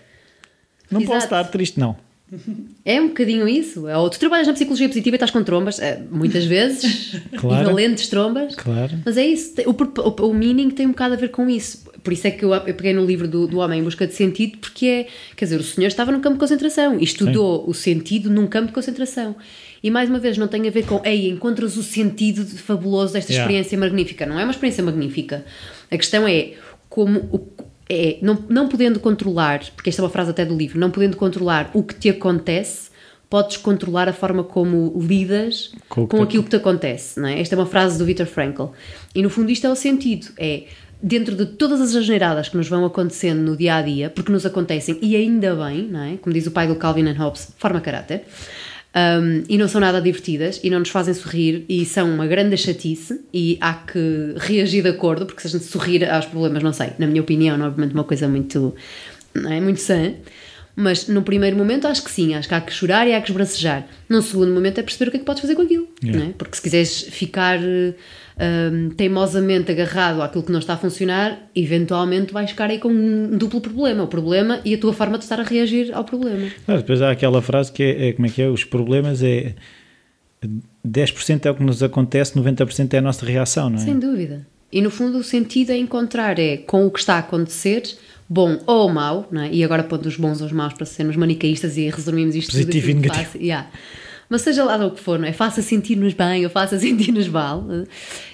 Não 0.89 1.01
exato. 1.01 1.13
posso 1.13 1.25
estar 1.25 1.43
triste, 1.45 1.79
não. 1.79 1.97
É 2.85 2.99
um 2.99 3.07
bocadinho 3.07 3.47
isso. 3.47 3.87
Ou 3.87 4.09
tu 4.09 4.19
trabalhas 4.19 4.47
na 4.47 4.53
psicologia 4.53 4.87
positiva 4.87 5.15
e 5.15 5.17
estás 5.17 5.31
com 5.31 5.43
trombas, 5.43 5.79
é, 5.79 6.01
muitas 6.11 6.45
vezes, 6.45 7.15
claro. 7.37 7.65
valentes 7.65 8.07
trombas. 8.09 8.55
Claro. 8.55 8.99
Mas 9.05 9.17
é 9.17 9.25
isso. 9.25 9.53
O, 9.65 9.71
o, 9.71 10.29
o, 10.29 10.33
meaning 10.33 10.69
tem 10.69 10.85
um 10.87 10.89
bocado 10.89 11.13
a 11.13 11.17
ver 11.17 11.29
com 11.29 11.49
isso. 11.49 11.83
Por 12.03 12.11
isso 12.11 12.27
é 12.27 12.31
que 12.31 12.43
eu, 12.43 12.53
eu 12.53 12.73
peguei 12.73 12.93
no 12.93 13.05
livro 13.05 13.27
do, 13.27 13.47
do 13.47 13.59
Homem 13.59 13.79
em 13.79 13.83
Busca 13.83 14.05
de 14.05 14.13
Sentido, 14.13 14.57
porque 14.57 14.85
é. 14.85 15.07
Quer 15.35 15.45
dizer, 15.45 15.59
o 15.59 15.63
senhor 15.63 15.87
estava 15.87 16.11
num 16.11 16.19
campo 16.19 16.35
de 16.35 16.39
concentração 16.39 16.99
e 16.99 17.03
estudou 17.03 17.63
Sim. 17.63 17.69
o 17.69 17.73
sentido 17.73 18.29
num 18.29 18.47
campo 18.47 18.67
de 18.67 18.73
concentração. 18.73 19.35
E 19.83 19.91
mais 19.91 20.09
uma 20.09 20.17
vez, 20.17 20.37
não 20.37 20.47
tem 20.47 20.65
a 20.65 20.71
ver 20.71 20.85
com, 20.85 21.01
ei, 21.03 21.29
encontras 21.29 21.75
o 21.75 21.83
sentido 21.83 22.45
fabuloso 22.57 23.13
desta 23.13 23.33
yeah. 23.33 23.43
experiência 23.43 23.77
magnífica. 23.77 24.25
Não 24.25 24.39
é 24.39 24.43
uma 24.43 24.51
experiência 24.51 24.81
magnífica. 24.81 25.43
A 25.91 25.97
questão 25.97 26.25
é 26.25 26.53
como. 26.89 27.19
O, 27.19 27.47
é, 27.89 28.17
não, 28.21 28.41
não 28.47 28.69
podendo 28.69 28.97
controlar, 28.97 29.59
porque 29.75 29.89
esta 29.89 30.01
é 30.01 30.03
uma 30.03 30.09
frase 30.09 30.29
até 30.29 30.45
do 30.45 30.55
livro, 30.55 30.79
não 30.79 30.89
podendo 30.89 31.17
controlar 31.17 31.69
o 31.73 31.83
que 31.83 31.93
te 31.93 32.09
acontece, 32.09 32.89
podes 33.29 33.57
controlar 33.57 34.07
a 34.07 34.13
forma 34.13 34.41
como 34.41 34.97
lidas 34.97 35.73
com, 35.89 36.07
com 36.07 36.21
aquilo 36.21 36.43
que 36.43 36.51
te 36.51 36.55
acontece, 36.55 37.19
não 37.19 37.27
é? 37.27 37.41
Esta 37.41 37.55
é 37.55 37.57
uma 37.57 37.65
frase 37.65 37.97
do 37.97 38.05
Viktor 38.05 38.25
Frankl. 38.25 38.67
E 39.13 39.21
no 39.21 39.29
fundo 39.29 39.51
isto 39.51 39.67
é 39.67 39.69
o 39.69 39.75
sentido, 39.75 40.27
é 40.37 40.63
dentro 41.01 41.35
de 41.35 41.45
todas 41.45 41.81
as 41.81 41.93
asneiradas 41.93 42.47
que 42.47 42.55
nos 42.55 42.69
vão 42.69 42.85
acontecendo 42.85 43.41
no 43.41 43.57
dia 43.57 43.75
a 43.75 43.81
dia, 43.81 44.09
porque 44.09 44.31
nos 44.31 44.45
acontecem 44.45 44.97
e 45.01 45.17
ainda 45.17 45.53
bem, 45.53 45.89
não 45.89 46.03
é? 46.03 46.17
Como 46.17 46.33
diz 46.33 46.47
o 46.47 46.51
pai 46.51 46.67
do 46.67 46.75
Calvin 46.75 47.07
and 47.09 47.17
Hobbes, 47.17 47.49
forma 47.57 47.81
caráter. 47.81 48.23
Um, 48.95 49.43
e 49.49 49.57
não 49.57 49.67
são 49.67 49.81
nada 49.81 49.99
divertidas 49.99 50.59
e 50.63 50.69
não 50.69 50.77
nos 50.77 50.89
fazem 50.89 51.15
sorrir 51.15 51.65
e 51.67 51.83
são 51.83 52.13
uma 52.13 52.27
grande 52.27 52.55
chatice 52.55 53.21
e 53.33 53.57
há 53.59 53.73
que 53.73 54.35
reagir 54.37 54.83
de 54.83 54.89
acordo, 54.89 55.25
porque 55.25 55.41
se 55.41 55.47
a 55.47 55.49
gente 55.49 55.65
sorrir 55.65 56.07
aos 56.07 56.25
problemas, 56.27 56.61
não 56.61 56.71
sei, 56.71 56.91
na 56.99 57.07
minha 57.07 57.21
opinião, 57.21 57.57
não 57.57 57.65
é 57.65 57.67
obviamente 57.69 57.95
uma 57.95 58.03
coisa 58.03 58.27
muito, 58.27 58.75
não 59.33 59.51
é, 59.51 59.59
muito 59.59 59.79
sã, 59.79 60.13
mas 60.75 61.07
no 61.07 61.23
primeiro 61.23 61.57
momento 61.57 61.87
acho 61.87 62.03
que 62.03 62.11
sim, 62.11 62.35
acho 62.35 62.47
que 62.47 62.53
há 62.53 62.61
que 62.61 62.71
chorar 62.71 63.07
e 63.07 63.15
há 63.15 63.21
que 63.21 63.31
esbracejar. 63.31 63.87
Num 64.07 64.21
segundo 64.21 64.53
momento 64.53 64.77
é 64.77 64.83
perceber 64.83 65.07
o 65.07 65.11
que 65.11 65.17
é 65.17 65.19
que 65.21 65.25
podes 65.25 65.41
fazer 65.41 65.55
com 65.55 65.63
aquilo, 65.63 65.87
Yeah. 66.03 66.29
é? 66.29 66.33
porque 66.37 66.55
se 66.55 66.61
quiseres 66.61 67.01
ficar 67.09 67.57
um, 68.39 68.89
teimosamente 68.89 69.71
agarrado 69.71 70.21
àquilo 70.21 70.43
que 70.43 70.51
não 70.51 70.59
está 70.59 70.73
a 70.73 70.77
funcionar, 70.77 71.49
eventualmente 71.55 72.33
vais 72.33 72.49
ficar 72.49 72.69
aí 72.69 72.79
com 72.79 72.89
um 72.89 73.37
duplo 73.37 73.61
problema, 73.61 74.03
o 74.03 74.07
problema 74.07 74.59
e 74.65 74.73
a 74.73 74.77
tua 74.77 74.93
forma 74.93 75.17
de 75.17 75.23
estar 75.23 75.39
a 75.39 75.43
reagir 75.43 75.93
ao 75.93 76.03
problema. 76.03 76.47
Mas 76.67 76.81
depois 76.81 77.01
há 77.01 77.11
aquela 77.11 77.41
frase 77.41 77.71
que 77.71 77.83
é, 77.83 78.09
é 78.09 78.13
como 78.13 78.27
é 78.27 78.29
que 78.29 78.41
é? 78.41 78.49
Os 78.49 78.63
problemas 78.63 79.21
é 79.21 79.55
10% 80.85 81.45
é 81.45 81.51
o 81.51 81.55
que 81.55 81.63
nos 81.63 81.81
acontece, 81.81 82.37
90% 82.37 82.93
é 82.93 82.97
a 82.97 83.01
nossa 83.01 83.25
reação, 83.25 83.69
não 83.69 83.77
é? 83.77 83.81
Sem 83.81 83.99
dúvida. 83.99 84.45
E 84.71 84.81
no 84.81 84.89
fundo 84.89 85.19
o 85.19 85.23
sentido 85.23 85.71
é 85.71 85.77
encontrar 85.77 86.39
é 86.39 86.57
com 86.57 86.85
o 86.85 86.91
que 86.91 86.99
está 86.99 87.15
a 87.15 87.19
acontecer, 87.19 87.83
bom 88.27 88.59
ou 88.65 88.89
mau, 88.89 89.27
não 89.31 89.41
é? 89.41 89.51
e 89.51 89.63
agora 89.63 89.83
pondo 89.83 90.07
os 90.07 90.17
bons 90.17 90.41
ou 90.41 90.47
os 90.47 90.51
maus 90.51 90.73
para 90.73 90.85
sermos 90.85 91.15
manicaístas 91.15 91.77
e 91.77 91.89
resumirmos 91.89 92.35
isto 92.35 92.51
Positivo 92.51 92.71
tudo 92.71 92.75
e 92.75 92.79
aquilo 92.89 93.01
que 93.01 93.09
negativo. 93.09 93.43
yeah. 93.43 93.67
Mas 94.33 94.41
seja 94.41 94.63
lá 94.63 94.83
o 94.83 94.89
que 94.89 94.99
for, 94.99 95.19
não 95.19 95.27
é? 95.27 95.31
Faça 95.31 95.61
sentir-nos 95.61 96.15
bem 96.15 96.43
ou 96.43 96.49
faça 96.49 96.75
sentir-nos 96.81 97.27
mal, 97.27 97.63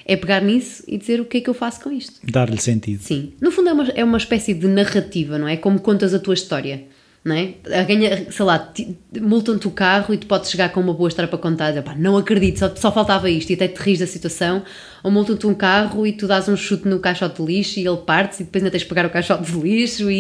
é 0.05 0.15
pegar 0.15 0.39
nisso 0.39 0.81
e 0.87 0.97
dizer 0.97 1.19
o 1.19 1.25
que 1.25 1.39
é 1.39 1.41
que 1.41 1.49
eu 1.49 1.53
faço 1.53 1.81
com 1.81 1.91
isto. 1.91 2.21
Dar-lhe 2.23 2.57
sentido. 2.57 3.03
Sim. 3.03 3.33
No 3.41 3.51
fundo 3.51 3.67
é 3.67 3.73
uma, 3.73 3.83
é 3.89 4.01
uma 4.05 4.17
espécie 4.17 4.53
de 4.53 4.65
narrativa, 4.65 5.37
não 5.37 5.45
é? 5.45 5.57
Como 5.57 5.77
contas 5.81 6.13
a 6.13 6.19
tua 6.19 6.35
história, 6.35 6.85
não 7.21 7.35
é? 7.35 7.55
A 7.65 7.83
ganha, 7.83 8.31
sei 8.31 8.45
lá, 8.45 8.73
multam-te 9.19 9.67
o 9.67 9.71
carro 9.71 10.13
e 10.13 10.17
tu 10.17 10.25
podes 10.25 10.49
chegar 10.49 10.69
com 10.69 10.79
uma 10.79 10.93
boa 10.93 11.09
história 11.09 11.27
para 11.27 11.37
contar, 11.37 11.71
dizer, 11.71 11.83
não 11.97 12.15
acredito, 12.15 12.59
só, 12.59 12.73
só 12.73 12.93
faltava 12.93 13.29
isto 13.29 13.49
e 13.49 13.55
até 13.55 13.67
te 13.67 13.81
rires 13.81 13.99
da 13.99 14.07
situação. 14.07 14.63
Ou 15.03 15.11
multam-te 15.11 15.45
um 15.47 15.53
carro 15.53 16.07
e 16.07 16.13
tu 16.13 16.27
dás 16.27 16.47
um 16.47 16.55
chute 16.55 16.87
no 16.87 16.99
caixote 16.99 17.43
de 17.43 17.45
lixo 17.45 17.77
e 17.77 17.85
ele 17.85 17.97
parte 17.97 18.35
e 18.41 18.45
depois 18.45 18.63
ainda 18.63 18.71
tes 18.71 18.83
de 18.83 18.87
pegar 18.87 19.05
o 19.05 19.09
caixote 19.09 19.51
de 19.51 19.59
lixo 19.59 20.09
e... 20.09 20.15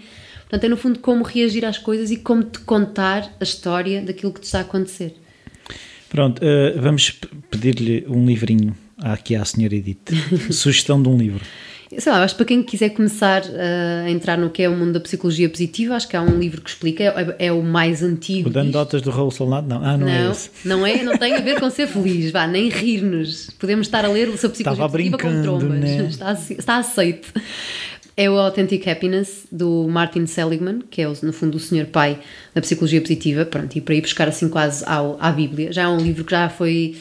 e... 0.00 0.23
Portanto, 0.54 0.64
é 0.66 0.68
no 0.68 0.76
fundo 0.76 0.98
como 1.00 1.24
reagir 1.24 1.64
às 1.64 1.78
coisas 1.78 2.12
e 2.12 2.16
como 2.16 2.44
te 2.44 2.60
contar 2.60 3.28
a 3.40 3.42
história 3.42 4.00
daquilo 4.00 4.32
que 4.32 4.40
te 4.40 4.44
está 4.44 4.58
a 4.58 4.60
acontecer. 4.60 5.16
Pronto, 6.08 6.40
eh, 6.44 6.74
vamos 6.78 7.18
pedir-lhe 7.50 8.04
um 8.08 8.24
livrinho 8.24 8.76
aqui 8.96 9.34
à 9.34 9.44
senhora 9.44 9.74
Edith. 9.74 10.12
Sugestão 10.52 11.02
de 11.02 11.08
um 11.08 11.16
livro. 11.18 11.44
Sei 11.98 12.10
lá, 12.10 12.22
acho 12.22 12.34
que 12.34 12.38
para 12.38 12.46
quem 12.46 12.62
quiser 12.62 12.90
começar 12.90 13.42
uh, 13.42 14.06
a 14.06 14.10
entrar 14.10 14.36
no 14.38 14.50
que 14.50 14.62
é 14.62 14.68
o 14.68 14.76
mundo 14.76 14.92
da 14.92 15.00
psicologia 15.00 15.48
positiva, 15.48 15.94
acho 15.94 16.08
que 16.08 16.16
há 16.16 16.22
um 16.22 16.38
livro 16.38 16.60
que 16.60 16.70
explica, 16.70 17.04
é, 17.04 17.46
é 17.46 17.52
o 17.52 17.62
mais 17.62 18.02
antigo. 18.02 18.48
O 18.48 18.52
dando 18.52 18.72
notas 18.72 19.02
do 19.02 19.10
Raul 19.10 19.30
Solnado? 19.30 19.68
Não, 19.68 19.84
ah, 19.84 19.96
não, 19.96 20.08
é 20.08 20.22
Não, 20.24 20.32
esse. 20.32 20.50
não 20.64 20.86
é, 20.86 21.02
não 21.02 21.16
tem 21.16 21.34
a 21.34 21.40
ver 21.40 21.60
com 21.60 21.68
ser 21.70 21.86
feliz, 21.86 22.30
vá, 22.32 22.46
nem 22.46 22.68
rir-nos. 22.68 23.50
Podemos 23.58 23.86
estar 23.86 24.04
a 24.04 24.08
ler 24.08 24.26
sobre 24.38 24.50
psicologia 24.50 24.84
Estava 24.84 24.88
positiva 24.88 25.18
com 25.18 25.42
trombas. 25.42 25.80
né? 25.80 26.06
Está, 26.08 26.32
está 26.32 26.76
aceito. 26.78 27.32
É 28.16 28.30
o 28.30 28.38
Authentic 28.38 28.86
Happiness 28.86 29.46
do 29.50 29.88
Martin 29.88 30.26
Seligman, 30.26 30.82
que 30.88 31.02
é 31.02 31.08
no 31.08 31.32
fundo 31.32 31.56
o 31.56 31.60
senhor 31.60 31.86
pai 31.86 32.20
da 32.54 32.60
psicologia 32.60 33.00
positiva, 33.00 33.44
pronto, 33.44 33.76
e 33.76 33.80
para 33.80 33.94
ir 33.94 34.02
buscar 34.02 34.28
assim 34.28 34.48
quase 34.48 34.84
ao, 34.86 35.16
à 35.20 35.32
Bíblia. 35.32 35.72
Já 35.72 35.82
é 35.82 35.88
um 35.88 35.98
livro 35.98 36.24
que 36.24 36.30
já 36.30 36.48
foi 36.48 36.96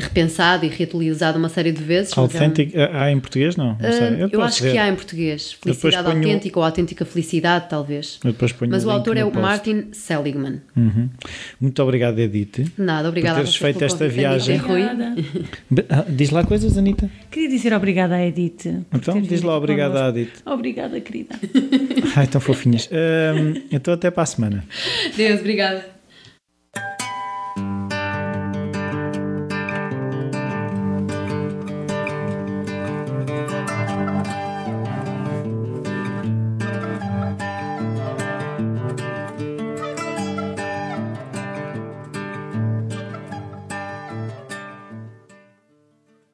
repensado 0.00 0.64
e 0.64 0.68
reatualizado 0.68 1.38
uma 1.38 1.48
série 1.48 1.72
de 1.72 1.82
vezes. 1.82 2.12
mas 2.16 2.18
é 2.18 2.20
um- 2.20 2.24
Authentic, 2.42 2.74
ah, 2.76 3.02
há 3.04 3.10
em 3.12 3.18
português? 3.18 3.56
Não, 3.56 3.76
não 3.80 3.92
sei. 3.92 4.06
ah, 4.06 4.10
eu 4.20 4.30
posso 4.30 4.42
acho 4.44 4.62
ver. 4.62 4.72
que 4.72 4.78
há 4.78 4.88
em 4.88 4.94
português. 4.94 5.52
Felicidade 5.52 6.04
ponho- 6.04 6.16
autêntica 6.18 6.58
ou 6.58 6.64
autêntica 6.64 7.04
felicidade, 7.04 7.66
talvez. 7.68 8.20
Eu 8.24 8.32
depois 8.32 8.52
ponho 8.52 8.70
Mas 8.70 8.84
o 8.84 8.88
o 8.88 8.90
autor 8.90 9.16
é 9.16 9.24
o 9.24 9.30
post. 9.30 9.40
Martin 9.42 9.84
Seligman. 9.92 10.60
Uhum. 10.76 11.08
Muito 11.60 11.82
obrigado, 11.82 12.18
Edith. 12.18 12.70
Nada, 12.78 13.08
obrigada 13.08 13.36
Por 13.36 13.42
teres 13.44 13.56
feito 13.56 13.82
esta 13.84 13.98
convite, 14.04 14.16
viagem. 14.18 14.60
Obrigada. 14.60 15.14
Be- 15.70 15.84
ah, 15.90 16.04
Diz 16.08 16.30
lá 16.30 16.44
coisas, 16.44 16.78
Anitta. 16.78 17.10
Queria 17.30 17.48
dizer 17.48 17.72
obrigada 17.74 18.14
à 18.14 18.24
Edith. 18.26 18.66
Então, 18.94 19.20
diz 19.20 19.42
lá 19.42 19.52
aqui 19.54 19.58
obrigado 19.64 19.96
à. 19.96 20.08
Edith. 20.10 20.32
Obrigada, 20.46 21.00
querida. 21.00 21.34
Ai, 22.16 22.26
tão 22.30 22.40
fofinhas. 22.40 22.88
Ahm, 22.92 23.62
então, 23.72 23.92
até 23.94 24.10
para 24.10 24.22
a 24.22 24.26
semana. 24.26 24.64
Deus, 25.16 25.40
obrigada. 25.40 25.97